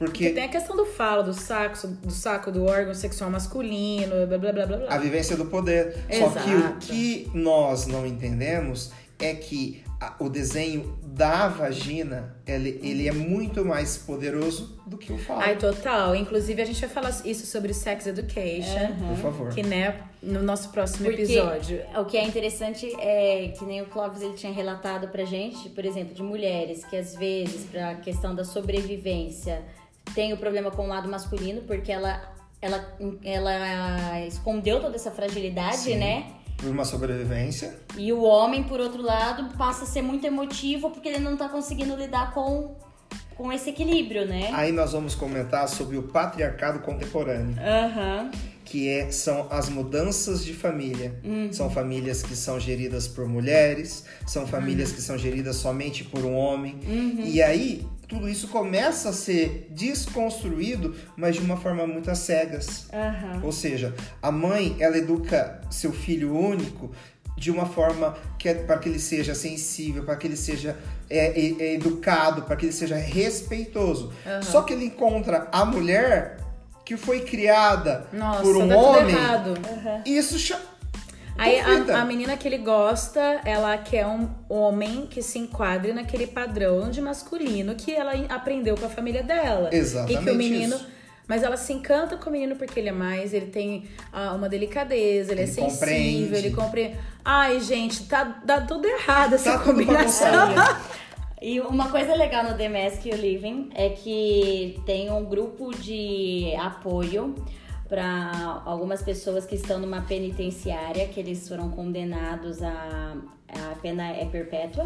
[0.00, 4.26] Porque Porque tem a questão do falo, do saco, do saco do órgão sexual masculino,
[4.26, 4.86] blá blá blá blá blá.
[4.94, 5.94] a vivência do poder.
[6.10, 6.86] Só que o Exato.
[6.86, 13.62] que nós não entendemos é que a- o desenho da vagina, ele, ele é muito
[13.62, 15.42] mais poderoso do que o falo.
[15.42, 16.16] Ai, total.
[16.16, 18.96] Inclusive, a gente vai falar isso sobre sex education.
[19.10, 19.48] Por favor.
[19.52, 21.82] Que, né, no nosso próximo Porque episódio.
[21.98, 25.84] O que é interessante é que nem o Clóvis ele tinha relatado pra gente, por
[25.84, 29.60] exemplo, de mulheres que às vezes, pra questão da sobrevivência,
[30.14, 32.22] tem o problema com o lado masculino, porque ela,
[32.60, 32.84] ela,
[33.24, 35.98] ela escondeu toda essa fragilidade, Sim.
[35.98, 36.26] né?
[36.56, 37.74] Por uma sobrevivência.
[37.96, 41.48] E o homem, por outro lado, passa a ser muito emotivo porque ele não tá
[41.48, 42.74] conseguindo lidar com,
[43.34, 44.50] com esse equilíbrio, né?
[44.52, 47.56] Aí nós vamos comentar sobre o patriarcado contemporâneo.
[47.58, 48.30] Aham.
[48.62, 51.18] que é, são as mudanças de família.
[51.50, 56.36] São famílias que são geridas por mulheres, são famílias que são geridas somente por um
[56.36, 56.78] homem.
[57.24, 62.88] E aí, tudo isso começa a ser desconstruído, mas de uma forma muito às cegas.
[62.92, 63.40] Aham.
[63.44, 66.90] Ou seja, a mãe, ela educa seu filho único
[67.36, 70.76] de uma forma que é para que ele seja sensível, para que ele seja
[71.08, 74.12] é, é, é, educado, para que ele seja respeitoso.
[74.42, 76.38] Só que ele encontra a mulher
[76.84, 79.14] que foi criada Nossa, por um tudo homem.
[80.04, 80.36] E isso
[81.40, 86.26] Aí a, a menina que ele gosta, ela quer um homem que se enquadre naquele
[86.26, 89.70] padrão de masculino que ela aprendeu com a família dela.
[89.72, 90.76] Exatamente E que o menino.
[90.76, 90.86] isso.
[91.26, 94.48] Mas ela se encanta com o menino porque ele é mais, ele tem ah, uma
[94.48, 96.34] delicadeza, ele, é Ele sensível, compreende.
[96.34, 96.96] ele compreende.
[97.24, 100.30] Ai, gente, tá dá tudo errado essa Tá combinação.
[100.30, 100.80] bagunçado.
[101.42, 107.34] E uma coisa legal no The Mask Living é que tem um grupo de apoio
[107.90, 113.16] para algumas pessoas que estão numa penitenciária, que eles foram condenados a,
[113.48, 114.84] a pena é perpétua.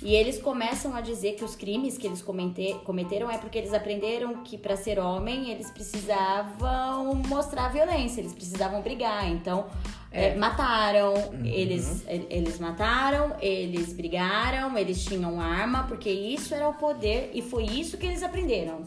[0.00, 3.72] E eles começam a dizer que os crimes que eles comete- cometeram é porque eles
[3.74, 9.28] aprenderam que para ser homem eles precisavam mostrar violência, eles precisavam brigar.
[9.28, 9.66] Então,
[10.12, 16.74] é, mataram, eles, e- eles mataram, eles brigaram, eles tinham arma, porque isso era o
[16.74, 18.82] poder e foi isso que eles aprenderam.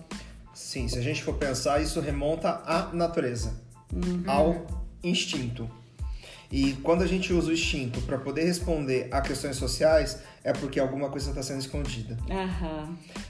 [0.53, 3.53] Sim, se a gente for pensar, isso remonta à natureza,
[4.27, 4.65] ao
[5.03, 5.69] instinto.
[6.51, 10.79] E quando a gente usa o instinto para poder responder a questões sociais, é porque
[10.79, 12.17] alguma coisa está sendo escondida.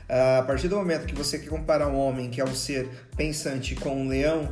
[0.08, 2.88] Ah, A partir do momento que você quer comparar um homem que é um ser
[3.18, 4.50] pensante com um leão,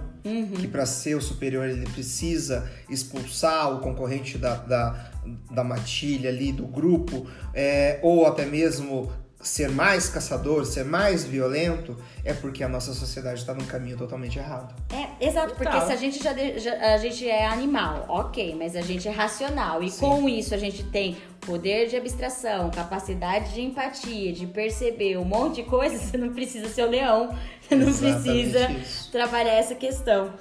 [0.60, 5.12] que para ser o superior ele precisa expulsar o concorrente da, da,
[5.50, 11.96] da matilha ali, do grupo, é, ou até mesmo ser mais caçador, ser mais violento,
[12.26, 14.76] é porque a nossa sociedade está num caminho totalmente errado.
[14.92, 18.76] É, exato, porque se a gente já, de- já- a gente é animal, ok, mas
[18.76, 23.62] a gente é racional e com isso a gente tem poder de abstração, capacidade de
[23.62, 27.30] empatia, de perceber um monte de coisa, você não precisa ser o leão,
[27.62, 29.12] você não Exatamente precisa isso.
[29.12, 30.34] trabalhar essa questão.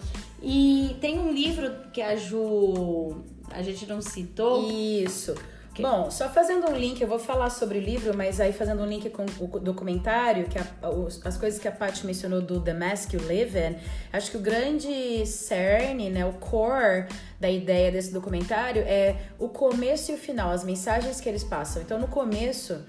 [0.42, 5.34] E tem um livro que a Ju, a gente não citou, Isso.
[5.82, 8.86] Bom, só fazendo um link, eu vou falar sobre o livro, mas aí fazendo um
[8.86, 12.72] link com o documentário, que a- os- as coisas que a Paty mencionou do The
[12.72, 13.76] Mask You Live In,
[14.12, 17.06] acho que o grande cerne, né, o core
[17.40, 21.82] da ideia desse documentário é o começo e o final, as mensagens que eles passam.
[21.82, 22.82] Então, no começo,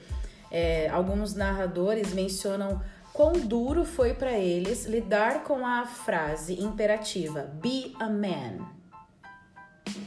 [0.52, 2.82] é, alguns narradores mencionam
[3.14, 8.66] quão duro foi para eles lidar com a frase imperativa Be a man.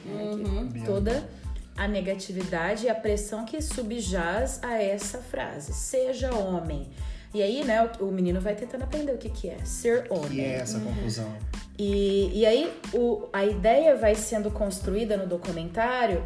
[0.05, 1.29] Né, que toda
[1.77, 5.73] a negatividade e a pressão que subjaz a essa frase.
[5.73, 6.89] Seja homem.
[7.33, 10.31] E aí, né, o, o menino vai tentando aprender o que, que é ser homem.
[10.31, 11.33] Que é essa confusão.
[11.79, 16.23] E, e aí o, a ideia vai sendo construída no documentário,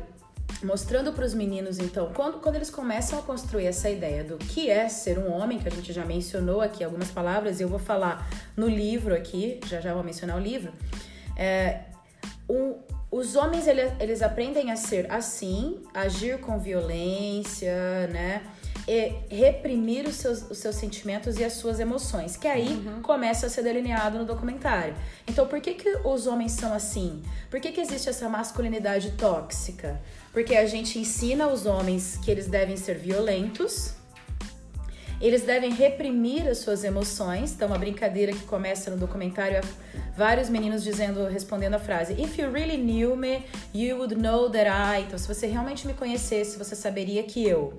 [0.62, 4.70] mostrando para os meninos, então, quando, quando eles começam a construir essa ideia do que
[4.70, 7.78] é ser um homem, que a gente já mencionou aqui algumas palavras, e eu vou
[7.78, 10.72] falar no livro aqui, já já vou mencionar o livro.
[11.36, 11.82] É,
[12.48, 12.78] o,
[13.14, 18.42] os homens eles, eles aprendem a ser assim, agir com violência, né?
[18.88, 23.00] E reprimir os seus, os seus sentimentos e as suas emoções, que aí uhum.
[23.02, 24.96] começa a ser delineado no documentário.
[25.28, 27.22] Então, por que, que os homens são assim?
[27.48, 30.02] Por que, que existe essa masculinidade tóxica?
[30.32, 33.94] Porque a gente ensina os homens que eles devem ser violentos,
[35.20, 37.52] eles devem reprimir as suas emoções.
[37.52, 39.60] Então, uma brincadeira que começa no documentário é
[40.16, 44.68] vários meninos dizendo, respondendo a frase: If you really knew me, you would know that
[44.68, 45.02] I.
[45.02, 47.78] Então, se você realmente me conhecesse, você saberia que eu.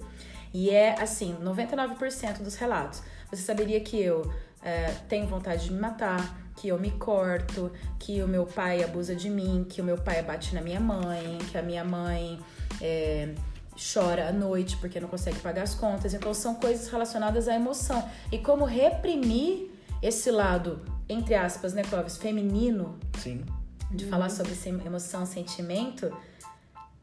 [0.53, 3.01] E é assim, 99% dos relatos.
[3.29, 4.31] Você saberia que eu
[4.63, 9.15] é, tenho vontade de me matar, que eu me corto, que o meu pai abusa
[9.15, 12.39] de mim, que o meu pai bate na minha mãe, que a minha mãe.
[12.81, 13.33] É,
[13.75, 16.13] chora à noite porque não consegue pagar as contas.
[16.13, 18.07] Então são coisas relacionadas à emoção.
[18.31, 23.43] E como reprimir esse lado, entre aspas, né, Clóvis, feminino, Sim.
[23.91, 24.09] de uhum.
[24.09, 24.53] falar sobre
[24.85, 26.15] emoção, sentimento,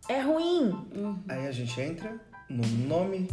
[0.09, 0.71] é ruim.
[0.95, 1.23] Uhum.
[1.29, 3.29] Aí a gente entra no nome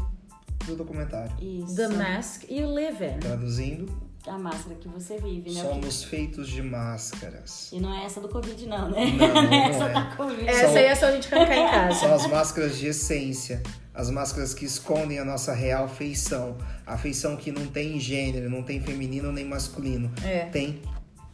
[0.66, 1.32] do documentário.
[1.40, 1.76] Isso.
[1.76, 3.20] The Mask You Live In.
[3.20, 5.62] Traduzindo, a máscara que você vive, né?
[5.62, 7.70] Somos feitos de máscaras.
[7.72, 9.06] E não é essa do Covid, não, né?
[9.06, 9.94] Não, não, não é essa é.
[9.94, 10.48] da Covid.
[10.48, 12.00] Essa aí é só a gente arrancar em casa.
[12.00, 13.64] São as máscaras de essência.
[13.94, 16.58] As máscaras que escondem a nossa real feição.
[16.86, 20.12] A feição que não tem gênero, não tem feminino nem masculino.
[20.24, 20.46] É.
[20.46, 20.82] Tem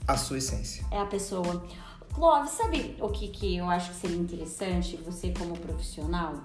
[0.07, 0.85] a sua essência.
[0.91, 1.65] É a pessoa.
[2.13, 6.35] Clóvis, sabe o que, que eu acho que seria interessante, você como profissional?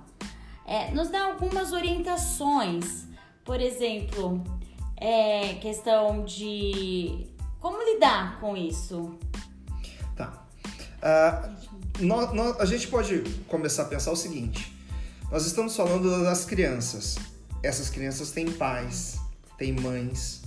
[0.67, 3.05] É, nos dar algumas orientações.
[3.45, 4.43] Por exemplo,
[5.01, 7.27] é, questão de
[7.59, 9.19] como lidar com isso.
[10.17, 10.47] Tá.
[11.03, 14.77] Uh, a gente pode começar a pensar o seguinte:
[15.31, 17.17] nós estamos falando das crianças.
[17.63, 19.19] Essas crianças têm pais,
[19.59, 20.43] têm mães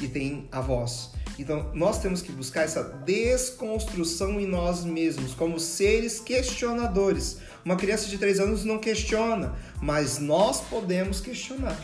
[0.00, 1.12] e têm avós.
[1.38, 7.38] Então, nós temos que buscar essa desconstrução em nós mesmos, como seres questionadores.
[7.64, 11.78] Uma criança de 3 anos não questiona, mas nós podemos questionar.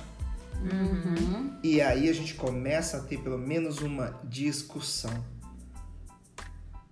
[0.73, 1.59] Uhum.
[1.63, 5.13] E aí a gente começa a ter pelo menos uma discussão.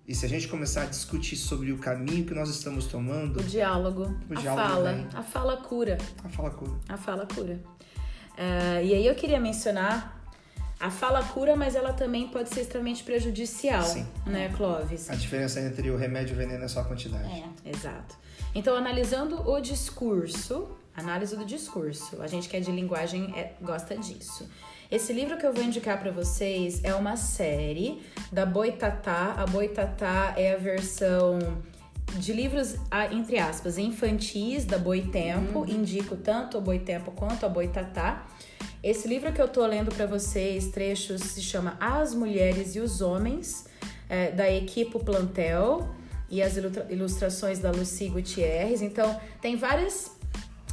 [0.05, 3.39] E se a gente começar a discutir sobre o caminho que nós estamos tomando.
[3.39, 4.13] O diálogo.
[4.29, 4.93] O a diálogo fala.
[4.93, 5.07] Vem.
[5.13, 5.97] A fala cura.
[6.23, 6.71] A fala cura.
[6.89, 7.59] A fala cura.
[8.33, 10.21] Uh, e aí eu queria mencionar.
[10.79, 14.05] A fala cura, mas ela também pode ser extremamente prejudicial, Sim.
[14.25, 15.09] né, Clóvis?
[15.09, 17.23] A diferença entre o remédio e o veneno é só a quantidade.
[17.31, 17.69] É.
[17.69, 18.17] Exato.
[18.53, 22.21] Então, analisando o discurso, Análise do discurso.
[22.21, 24.47] A gente que é de linguagem é, gosta disso.
[24.91, 28.01] Esse livro que eu vou indicar para vocês é uma série
[28.31, 29.33] da Boitatá.
[29.37, 31.39] A Boitatá é a versão
[32.15, 32.75] de livros,
[33.11, 35.59] entre aspas, infantis da Boitempo.
[35.59, 35.67] Uhum.
[35.67, 38.27] Indico tanto o Boitempo quanto a Boitatá.
[38.83, 43.01] Esse livro que eu tô lendo para vocês, trechos, se chama As Mulheres e os
[43.01, 43.65] Homens,
[44.09, 45.89] é, da equipe Plantel
[46.29, 48.81] e as ilustrações da Lucy Gutierrez.
[48.81, 50.12] Então, tem várias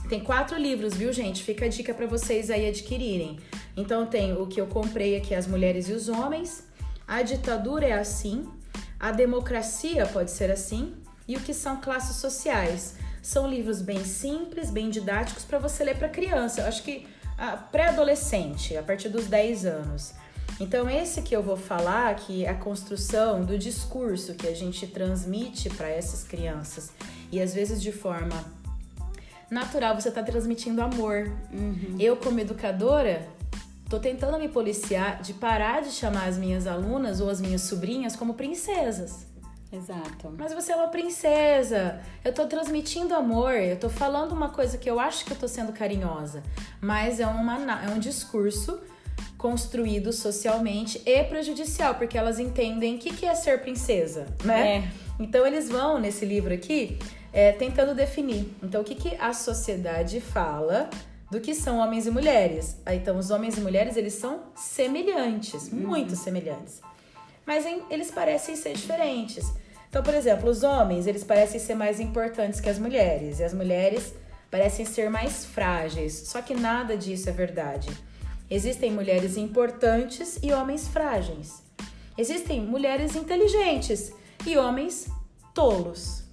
[0.08, 1.44] tem quatro livros, viu, gente?
[1.44, 3.38] Fica a dica para vocês aí adquirirem.
[3.76, 6.64] Então tem o que eu comprei aqui, As Mulheres e os Homens,
[7.06, 8.48] A Ditadura é Assim,
[8.98, 10.94] A Democracia Pode Ser Assim
[11.28, 12.96] e O que São Classes Sociais.
[13.22, 16.62] São livros bem simples, bem didáticos para você ler para criança.
[16.62, 17.06] Eu acho que
[17.70, 20.12] pré-adolescente, a partir dos 10 anos.
[20.58, 24.86] Então, esse que eu vou falar, que é a construção do discurso que a gente
[24.86, 26.90] transmite para essas crianças
[27.32, 28.44] e às vezes de forma
[29.50, 31.30] natural, você está transmitindo amor.
[31.52, 31.96] Uhum.
[31.98, 33.26] Eu, como educadora,
[33.88, 38.14] tô tentando me policiar de parar de chamar as minhas alunas ou as minhas sobrinhas
[38.14, 39.26] como princesas.
[39.72, 40.34] Exato.
[40.36, 42.00] Mas você é uma princesa.
[42.24, 45.46] Eu tô transmitindo amor, eu tô falando uma coisa que eu acho que eu tô
[45.46, 46.42] sendo carinhosa,
[46.80, 48.80] mas é, uma, é um discurso
[49.38, 54.76] construído socialmente e prejudicial, porque elas entendem o que, que é ser princesa, né?
[54.76, 54.88] É.
[55.18, 56.98] Então eles vão nesse livro aqui
[57.32, 58.54] é, tentando definir.
[58.62, 60.90] Então, o que, que a sociedade fala
[61.30, 62.76] do que são homens e mulheres?
[62.86, 65.78] Então, os homens e mulheres, eles são semelhantes, uhum.
[65.78, 66.80] muito semelhantes.
[67.46, 69.52] Mas em, eles parecem ser diferentes.
[69.88, 73.40] Então, por exemplo, os homens, eles parecem ser mais importantes que as mulheres.
[73.40, 74.14] E as mulheres
[74.50, 76.12] parecem ser mais frágeis.
[76.26, 77.88] Só que nada disso é verdade.
[78.48, 81.62] Existem mulheres importantes e homens frágeis.
[82.18, 84.12] Existem mulheres inteligentes
[84.44, 85.08] e homens
[85.54, 86.24] tolos.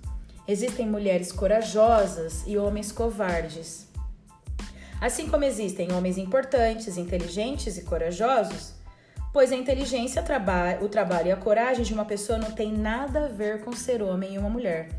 [0.48, 3.88] Existem mulheres corajosas e homens covardes.
[5.02, 8.74] Assim como existem homens importantes, inteligentes e corajosos,
[9.34, 10.24] pois a inteligência,
[10.82, 14.02] o trabalho e a coragem de uma pessoa não tem nada a ver com ser
[14.02, 14.90] homem e uma mulher.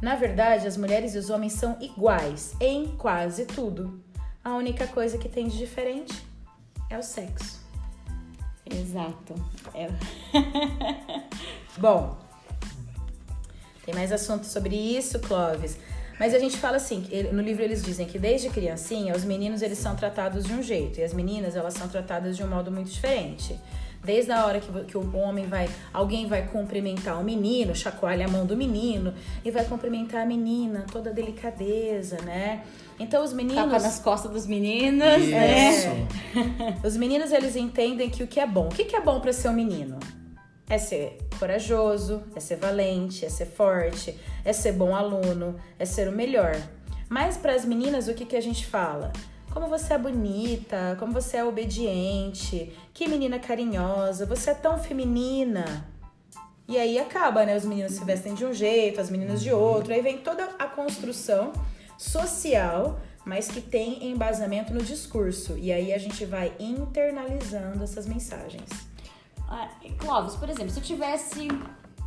[0.00, 4.02] Na verdade, as mulheres e os homens são iguais em quase tudo.
[4.42, 6.26] A única coisa que tem de diferente
[6.88, 7.60] é o sexo.
[8.64, 9.34] Exato.
[9.74, 9.88] É.
[11.76, 12.18] Bom,
[13.84, 15.76] tem mais assuntos sobre isso, Clóvis.
[16.18, 19.78] Mas a gente fala assim, no livro eles dizem que desde criancinha os meninos eles
[19.78, 22.90] são tratados de um jeito e as meninas elas são tratadas de um modo muito
[22.90, 23.58] diferente.
[24.04, 28.28] Desde a hora que, que o homem vai, alguém vai cumprimentar o menino, chacoalha a
[28.28, 29.14] mão do menino
[29.44, 32.64] e vai cumprimentar a menina, toda a delicadeza, né?
[32.98, 33.62] Então os meninos.
[33.62, 35.70] Tapa nas costas dos meninos, né?
[35.70, 35.88] Isso.
[35.88, 36.78] né?
[36.84, 38.66] os meninos eles entendem que o que é bom.
[38.66, 40.00] O que, que é bom para ser um menino?
[40.68, 46.06] É ser corajoso, é ser valente, é ser forte, é ser bom aluno, é ser
[46.06, 46.54] o melhor.
[47.08, 49.12] Mas para as meninas, o que, que a gente fala?
[49.50, 55.84] Como você é bonita, como você é obediente, que menina carinhosa, você é tão feminina.
[56.68, 57.56] E aí acaba, né?
[57.56, 59.92] Os meninos se vestem de um jeito, as meninas de outro.
[59.92, 61.52] Aí vem toda a construção
[61.98, 65.58] social, mas que tem embasamento no discurso.
[65.58, 68.91] E aí a gente vai internalizando essas mensagens.
[69.48, 69.68] Ah,
[69.98, 71.48] Clóvis, por exemplo, se eu tivesse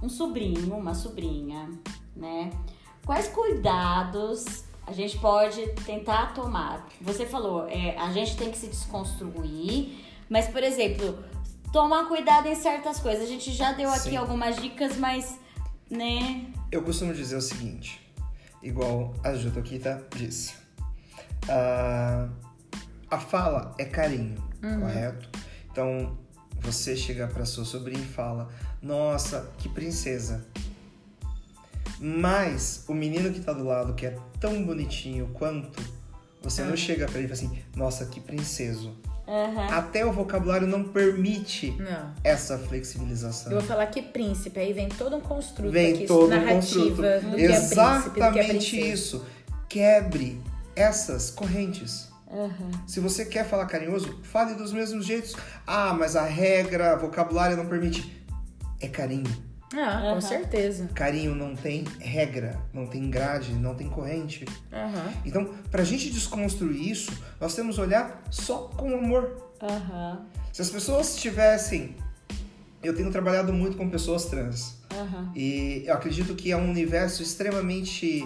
[0.01, 1.69] um sobrinho, uma sobrinha,
[2.15, 2.51] né?
[3.05, 6.87] Quais cuidados a gente pode tentar tomar?
[7.01, 11.17] Você falou, é, a gente tem que se desconstruir, mas, por exemplo,
[11.71, 13.23] tomar cuidado em certas coisas.
[13.23, 14.17] A gente já deu aqui Sim.
[14.17, 15.39] algumas dicas, mas,
[15.89, 16.45] né?
[16.71, 18.01] Eu costumo dizer o seguinte,
[18.61, 20.55] igual a Jutokita disse.
[21.43, 22.31] Uh,
[23.09, 24.81] a fala é carinho, uhum.
[24.81, 25.29] correto?
[25.71, 26.17] Então,
[26.65, 28.49] você chega para sua sobrinha e fala:
[28.81, 30.45] Nossa, que princesa.
[31.99, 35.81] Mas o menino que tá do lado, que é tão bonitinho quanto,
[36.41, 36.69] você uhum.
[36.69, 38.95] não chega para ele e fala assim: Nossa, que princeso.
[39.27, 39.69] Uhum.
[39.71, 42.13] Até o vocabulário não permite não.
[42.23, 43.51] essa flexibilização.
[43.51, 47.21] Eu vou falar que príncipe, aí vem todo um construto vem aqui, todo narrativa um
[47.21, 47.39] construto.
[47.39, 49.25] Exatamente é príncipe, é isso.
[49.67, 50.41] Quebre
[50.75, 52.13] essas correntes.
[52.35, 52.69] Uhum.
[52.85, 55.35] Se você quer falar carinhoso, fale dos mesmos jeitos.
[55.65, 58.23] Ah, mas a regra, vocabulário não permite.
[58.81, 59.31] É carinho.
[59.73, 60.15] Ah, uhum.
[60.15, 60.89] com certeza.
[60.93, 64.45] Carinho não tem regra, não tem grade, não tem corrente.
[64.71, 65.13] Uhum.
[65.25, 69.53] Então, pra gente desconstruir isso, nós temos que olhar só com amor.
[69.61, 70.25] Uhum.
[70.51, 71.95] Se as pessoas tivessem.
[72.83, 74.77] Eu tenho trabalhado muito com pessoas trans.
[75.35, 78.23] E eu acredito que é um universo extremamente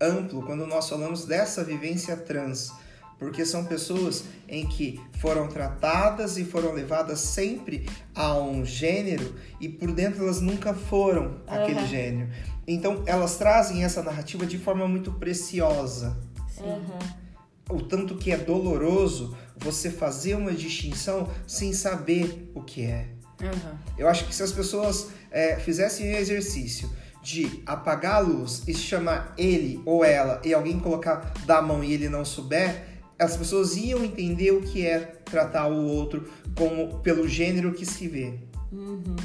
[0.00, 2.72] amplo quando nós falamos dessa vivência trans
[3.18, 9.68] porque são pessoas em que foram tratadas e foram levadas sempre a um gênero e
[9.68, 11.42] por dentro elas nunca foram uhum.
[11.46, 12.30] aquele gênero.
[12.66, 16.16] Então elas trazem essa narrativa de forma muito preciosa.
[16.58, 17.76] Uhum.
[17.76, 23.08] O tanto que é doloroso você fazer uma distinção sem saber o que é.
[23.42, 23.78] Uhum.
[23.96, 26.90] Eu acho que se as pessoas é, fizessem o exercício
[27.22, 31.92] de apagar a luz e chamar ele ou ela e alguém colocar da mão e
[31.92, 37.26] ele não souber, as pessoas iam entender o que é tratar o outro como pelo
[37.28, 38.34] gênero que se vê.
[38.70, 39.16] Uhum.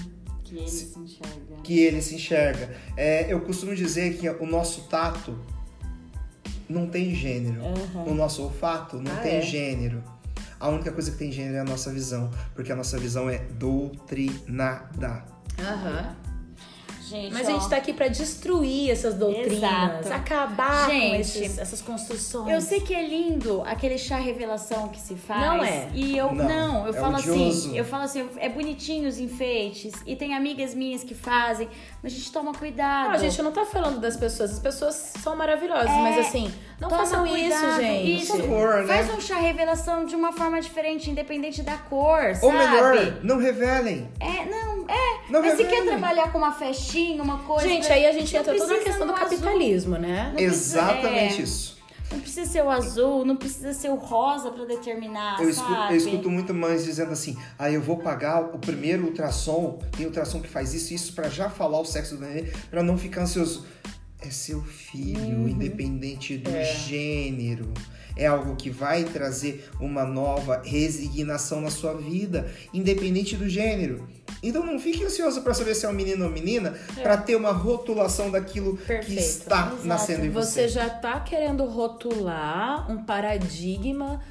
[0.43, 1.55] Que ele se, se enxerga.
[1.63, 2.75] Que ele se enxerga.
[2.97, 5.37] É, eu costumo dizer que o nosso tato
[6.67, 7.61] não tem gênero.
[7.61, 8.11] Uhum.
[8.11, 9.41] O nosso olfato não ah, tem é?
[9.41, 10.03] gênero.
[10.59, 13.37] A única coisa que tem gênero é a nossa visão, porque a nossa visão é
[13.37, 15.25] doutrinada.
[15.59, 16.15] Aham.
[16.27, 16.32] Uhum.
[17.09, 20.13] Gente, Mas ó, a gente tá aqui para destruir essas doutrinas, exato.
[20.13, 22.53] acabar gente, com esses, essas construções.
[22.53, 25.41] Eu sei que é lindo aquele chá revelação que se faz.
[25.41, 25.89] Não é.
[25.93, 27.67] E eu não, não eu é falo odioso.
[27.67, 31.67] assim, eu falo assim, é bonitinho os enfeites e tem amigas minhas que fazem,
[32.01, 33.07] mas a gente toma cuidado.
[33.07, 36.53] Não, a gente não tá falando das pessoas, as pessoas são maravilhosas, é, mas assim,
[36.79, 38.23] não façam cuidado, isso, gente.
[38.23, 38.37] Isso.
[38.37, 38.87] Favor, né?
[38.87, 42.57] Faz um chá revelação de uma forma diferente, independente da cor, Ou sabe?
[42.57, 44.09] melhor, não revelem.
[44.19, 45.31] É, não, é.
[45.31, 47.67] Não mas se quer trabalhar com uma festinha, uma coisa.
[47.67, 50.07] Gente, aí a gente entra toda na questão do capitalismo, azul.
[50.07, 50.31] né?
[50.33, 51.43] Não Exatamente é.
[51.43, 51.73] isso.
[52.11, 55.95] Não precisa ser o azul, não precisa ser o rosa para determinar, eu escuto, eu
[55.95, 60.47] escuto, muito mães dizendo assim, ah, eu vou pagar o primeiro ultrassom, tem ultrassom que
[60.47, 63.65] faz isso isso para já falar o sexo do neném, para não ficar ansioso
[64.25, 65.49] é seu filho, uhum.
[65.49, 66.63] independente do é.
[66.63, 67.73] gênero.
[68.15, 74.07] É algo que vai trazer uma nova resignação na sua vida, independente do gênero.
[74.41, 77.01] Então não fique ansioso para saber se é um menino ou menina, é.
[77.01, 79.05] para ter uma rotulação daquilo Perfeito.
[79.05, 79.87] que está Exato.
[79.87, 80.63] nascendo em você.
[80.63, 84.21] Você já está querendo rotular um paradigma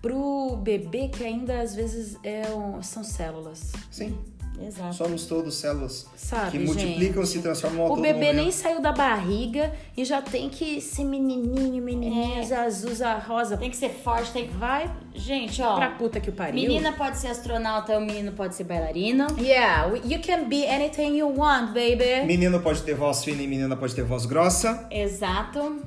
[0.00, 3.72] pro bebê que ainda às vezes é um, são células.
[3.90, 4.18] Sim.
[4.62, 4.94] Exato.
[4.94, 7.32] Somos todos células Sabe, que multiplicam, gente?
[7.32, 8.36] se transformam a O bebê momento.
[8.36, 12.54] nem saiu da barriga e já tem que ser menininho, menininha, É.
[12.56, 13.56] azul, a rosa.
[13.56, 14.54] Tem que ser forte, tem que.
[14.54, 15.74] Vai Gente, ó.
[15.76, 16.54] pra puta que o pariu.
[16.54, 19.26] Menina pode ser astronauta, o menino pode ser bailarino.
[19.38, 22.24] Yeah, you can be anything you want, baby.
[22.26, 24.86] Menino pode ter voz fina e menina pode ter voz grossa.
[24.90, 25.80] Exato.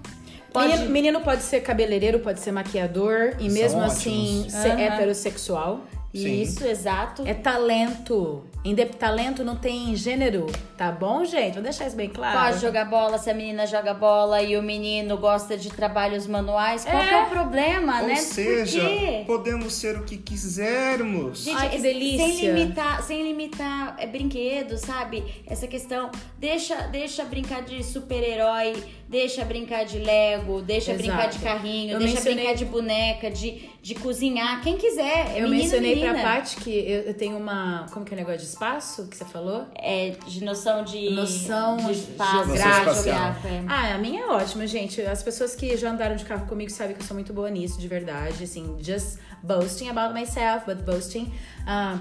[0.53, 0.70] Pode.
[0.70, 3.97] Menino, menino pode ser cabeleireiro, pode ser maquiador e São mesmo ótimos.
[3.97, 4.80] assim ser Aham.
[4.82, 5.82] heterossexual.
[6.18, 6.41] Sim.
[6.41, 7.24] Isso, exato.
[7.26, 8.43] É talento.
[8.65, 10.45] Indep talento não tem gênero,
[10.76, 11.53] tá bom, gente?
[11.53, 12.38] Vou deixar isso bem claro.
[12.38, 16.84] Pode jogar bola se a menina joga bola e o menino gosta de trabalhos manuais.
[16.84, 18.15] Qual que é o problema, Ou né?
[18.18, 19.24] seja, Por quê?
[19.26, 21.43] podemos ser o que quisermos.
[21.45, 22.26] Gente, Ai, que es- delícia.
[22.28, 25.24] Sem limitar, sem limitar é, brinquedo, sabe?
[25.47, 26.11] Essa questão.
[26.38, 28.74] Deixa, deixa brincar de super-herói,
[29.07, 31.07] deixa brincar de Lego, deixa Exato.
[31.07, 34.61] brincar de carrinho, Eu deixa mencionei- brincar de boneca, de, de cozinhar.
[34.61, 35.27] Quem quiser.
[35.35, 36.13] É Eu menino, mencionei menina.
[36.13, 37.85] pra Paty que eu, eu tenho uma.
[37.93, 39.65] Como que é o negócio de espaço que você falou?
[39.75, 41.09] É, de noção de.
[41.09, 43.63] Noção de espaço, é.
[43.67, 45.01] Ah, a minha é ótima, gente.
[45.01, 47.79] As pessoas que já andaram de carro comigo sabem que eu sou muito boa nisso,
[47.79, 48.43] de verdade.
[48.43, 51.31] Assim, just boasting about myself, but boasting.
[51.65, 51.99] Ah,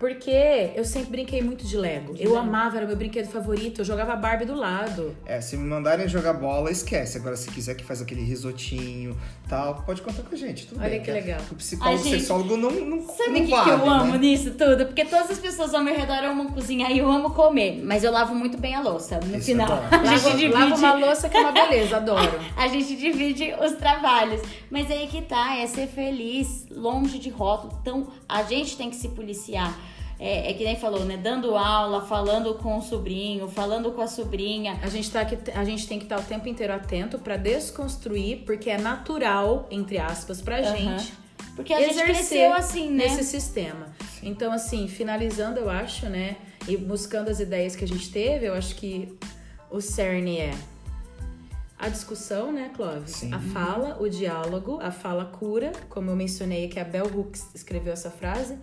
[0.00, 2.14] porque eu sempre brinquei muito de Lego.
[2.18, 3.82] eu amava, era meu brinquedo favorito.
[3.82, 5.14] Eu jogava Barbie do lado.
[5.26, 7.18] É, se me mandarem jogar bola, esquece.
[7.18, 9.14] Agora, se quiser que faz aquele risotinho
[9.46, 10.66] tal, pode contar com a gente.
[10.66, 11.02] Tudo Olha bem.
[11.02, 11.40] que legal.
[11.50, 14.18] O psicólogo, gente, sexólogo não, não Sabe o que, vale, que eu amo né?
[14.18, 14.86] nisso tudo?
[14.86, 17.82] Porque todas as pessoas ao meu redor amam cozinhar e eu amo comer.
[17.84, 19.66] Mas eu lavo muito bem a louça no Isso é final.
[19.68, 19.82] bom.
[19.96, 20.48] a gente divide.
[20.48, 22.40] lava uma louça que é uma beleza, adoro.
[22.56, 24.40] A gente divide os trabalhos.
[24.70, 27.76] Mas aí que tá, é ser feliz, longe de rótulo.
[27.82, 29.76] Então, a gente tem que se policiar.
[30.22, 31.16] É, é que nem falou, né?
[31.16, 34.78] Dando aula, falando com o sobrinho, falando com a sobrinha.
[34.82, 38.44] A gente, tá aqui, a gente tem que estar o tempo inteiro atento pra desconstruir,
[38.44, 40.76] porque é natural, entre aspas, pra Aham.
[40.76, 41.14] gente.
[41.56, 43.04] Porque a gente exercer cresceu assim, né?
[43.04, 43.86] Nesse sistema.
[44.22, 46.36] Então, assim, finalizando, eu acho, né?
[46.68, 49.18] E buscando as ideias que a gente teve, eu acho que
[49.70, 50.50] o cerne é
[51.78, 53.12] a discussão, né, Clóvis?
[53.12, 53.32] Sim.
[53.32, 57.94] A fala, o diálogo, a fala cura, como eu mencionei que a Bell Hooks escreveu
[57.94, 58.58] essa frase.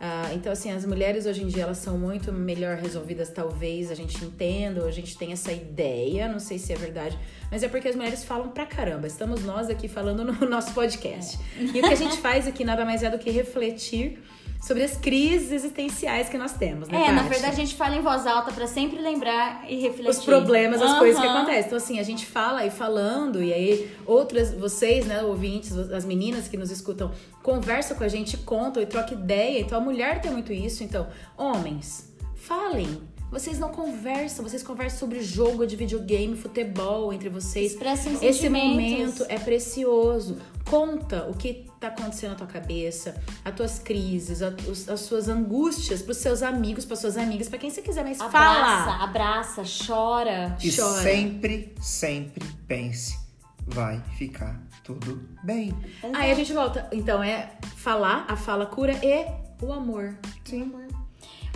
[0.00, 3.94] Ah, então, assim, as mulheres hoje em dia elas são muito melhor resolvidas, talvez a
[3.94, 7.18] gente entenda, ou a gente tem essa ideia, não sei se é verdade,
[7.50, 9.08] mas é porque as mulheres falam pra caramba.
[9.08, 11.38] Estamos nós aqui falando no nosso podcast.
[11.58, 14.22] E o que a gente faz aqui nada mais é do que refletir
[14.60, 17.06] sobre as crises existenciais que nós temos, né?
[17.06, 20.10] É, na verdade a gente fala em voz alta pra sempre lembrar e refletir.
[20.10, 21.66] os problemas, as coisas que acontecem.
[21.66, 26.48] Então, assim, a gente fala e falando, e aí outras, vocês, né, ouvintes, as meninas
[26.48, 29.60] que nos escutam, conversam com a gente, contam e trocam ideia.
[29.60, 30.82] Então, a mulher tem muito isso.
[30.82, 31.06] Então,
[31.36, 33.00] homens, falem.
[33.30, 37.72] Vocês não conversam, vocês conversam sobre jogo de videogame, futebol entre vocês.
[37.72, 40.38] Expressem Esse momento é precioso.
[40.64, 45.28] Conta o que tá acontecendo na tua cabeça, as tuas crises, a- os- as suas
[45.28, 49.04] angústias pros seus amigos, pras suas amigas, pra quem você quiser, mas Abraça, fala.
[49.04, 50.56] abraça, chora.
[50.62, 51.02] E Chora.
[51.02, 53.18] sempre, sempre pense,
[53.66, 55.74] vai ficar tudo bem.
[56.14, 56.88] Aí a gente volta.
[56.92, 59.26] Então é falar, a fala cura e
[59.64, 60.16] o amor.
[60.44, 60.72] Sim.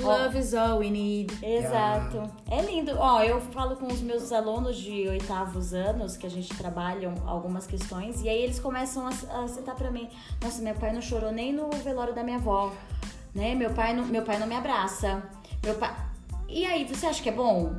[0.00, 1.32] Love is all we need.
[1.42, 2.22] Exato.
[2.50, 2.92] É lindo.
[2.98, 7.66] Ó, eu falo com os meus alunos de oitavos anos, que a gente trabalha algumas
[7.66, 9.10] questões, e aí eles começam a,
[9.42, 10.08] a citar pra mim:
[10.42, 12.72] Nossa, meu pai não chorou nem no velório da minha avó,
[13.34, 13.54] né?
[13.54, 15.22] Meu pai não, meu pai não me abraça.
[15.64, 15.94] Meu pai.
[16.48, 17.76] E aí, você acha que é bom?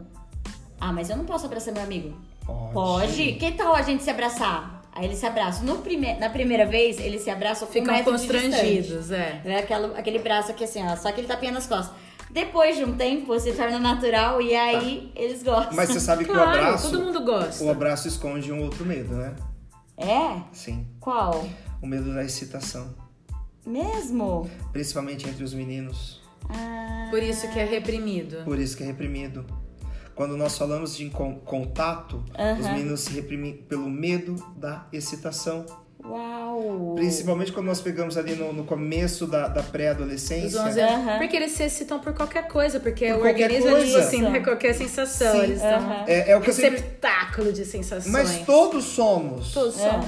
[0.80, 2.18] Ah, mas eu não posso abraçar meu amigo.
[2.46, 2.74] Pode.
[2.74, 3.34] Pode?
[3.34, 4.73] Que tal a gente se abraçar?
[4.96, 5.64] Aí eles se abraçam.
[5.66, 6.14] No prime...
[6.20, 8.28] Na primeira vez, eles se abraçam com um Ficam distância.
[8.42, 9.42] constrangidos, é.
[9.44, 11.96] É aquela, aquele braço aqui assim, ó, só aquele tapinha nas costas.
[12.30, 15.76] Depois de um tempo, se torna natural e aí eles gostam.
[15.76, 17.64] Mas você sabe que o Claro, abraço, todo mundo gosta.
[17.64, 19.36] o abraço esconde um outro medo, né?
[19.98, 20.42] É?
[20.52, 20.88] Sim.
[21.00, 21.48] Qual?
[21.82, 22.94] O medo da excitação.
[23.66, 24.50] Mesmo?
[24.72, 26.22] Principalmente entre os meninos.
[26.50, 28.44] Ah, Por isso que é reprimido.
[28.44, 29.46] Por isso que é reprimido.
[30.16, 32.24] Quando nós falamos de con- contato,
[32.60, 35.66] os meninos se reprimem pelo medo da excitação.
[36.04, 36.94] uau!
[36.96, 40.62] Principalmente quando nós pegamos ali no, no começo da, da pré-adolescência.
[40.62, 41.18] 11 Aham.
[41.18, 43.86] Porque eles se excitam por qualquer coisa, porque Por o organismo coisa.
[43.86, 45.32] tipo assim, não é qualquer sensação.
[45.34, 45.44] Sim.
[45.44, 45.62] Eles.
[45.64, 46.04] Aham.
[46.08, 46.72] É, é o que eu sempre...
[46.80, 48.12] Receptáculo de sensações.
[48.12, 49.52] Mas todos somos.
[49.54, 50.00] Todos são.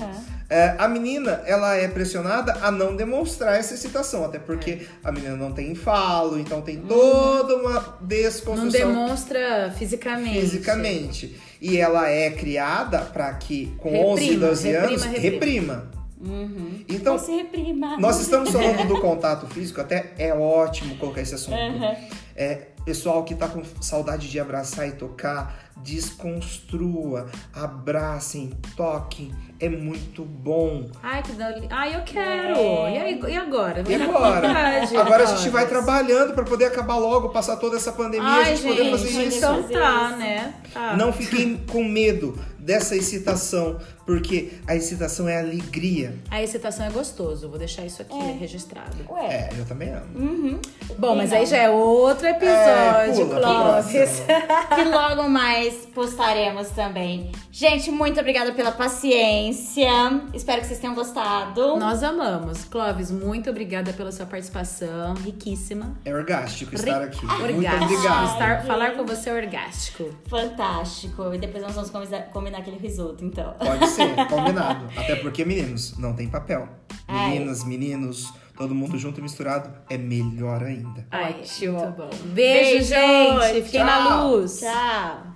[0.50, 4.86] É, a menina, ela é pressionada a não demonstrar essa excitação, até porque É.
[5.04, 10.42] a menina não tem falo, então tem toda uma Não desconstrução demonstra fisicamente.
[10.42, 11.36] fisicamente.
[11.62, 15.32] E ela é criada para que com Reprima, 11, 12 reprima, anos reprima.
[15.32, 15.96] reprima.
[16.22, 16.84] Uhum.
[16.88, 17.98] Então, Não se reprima.
[18.00, 21.56] nós estamos falando do contato físico, até é ótimo colocar esse assunto.
[21.56, 21.96] Aham.
[22.36, 29.34] É, Pessoal que tá com saudade de abraçar e tocar, desconstrua, abracem, toquem.
[29.60, 30.90] É muito bom.
[31.02, 31.56] Ai, que da...
[31.72, 32.58] Ai, eu quero.
[32.58, 32.94] É.
[32.94, 33.84] E, aí, e agora?
[33.88, 34.48] E agora?
[34.48, 38.52] Vontade, Agora a gente vai trabalhando para poder acabar logo, passar toda essa pandemia, Ai,
[38.52, 39.38] a gente, poder fazer gente, isso.
[39.38, 40.54] então tá, né?
[40.74, 40.96] Tá.
[40.96, 46.16] Não fiquem com medo dessa excitação, porque a excitação é alegria.
[46.30, 48.96] A excitação é gostoso, vou deixar isso aqui registrado.
[49.10, 49.26] Ué.
[49.26, 50.06] É, eu também amo.
[50.16, 50.60] Uhum.
[50.98, 51.38] Bom, mas Não.
[51.38, 54.24] aí já é outro É, episódio, pula pro Clóvis.
[54.76, 57.32] que logo mais postaremos também.
[57.52, 59.90] Gente, muito obrigada pela paciência.
[60.34, 61.78] Espero que vocês tenham gostado.
[61.78, 62.66] Nós amamos.
[62.66, 65.96] Clóvis, muito obrigada pela sua participação, riquíssima.
[66.06, 67.26] É orgástico estar aqui.
[67.26, 67.84] Muito Orgástico.
[67.86, 68.32] obrigado.
[68.34, 70.10] Estar, falar com você é orgástico.
[70.28, 71.34] Fantástico.
[71.34, 73.54] E depois nós vamos combinar, combinar aquele risoto, então.
[73.60, 73.95] Pode ser,
[74.30, 74.88] combinado.
[74.98, 76.68] Até porque, meninos, não tem papel.
[77.08, 77.32] Ai.
[77.32, 81.06] Meninas, meninos, todo mundo junto e misturado é melhor ainda.
[81.12, 81.80] Ai, Ótimo.
[81.80, 82.10] muito bom.
[82.34, 83.64] Beijo, Beijo, gente.
[83.64, 84.60] Fiquem na luz.
[84.60, 85.36] Tchau.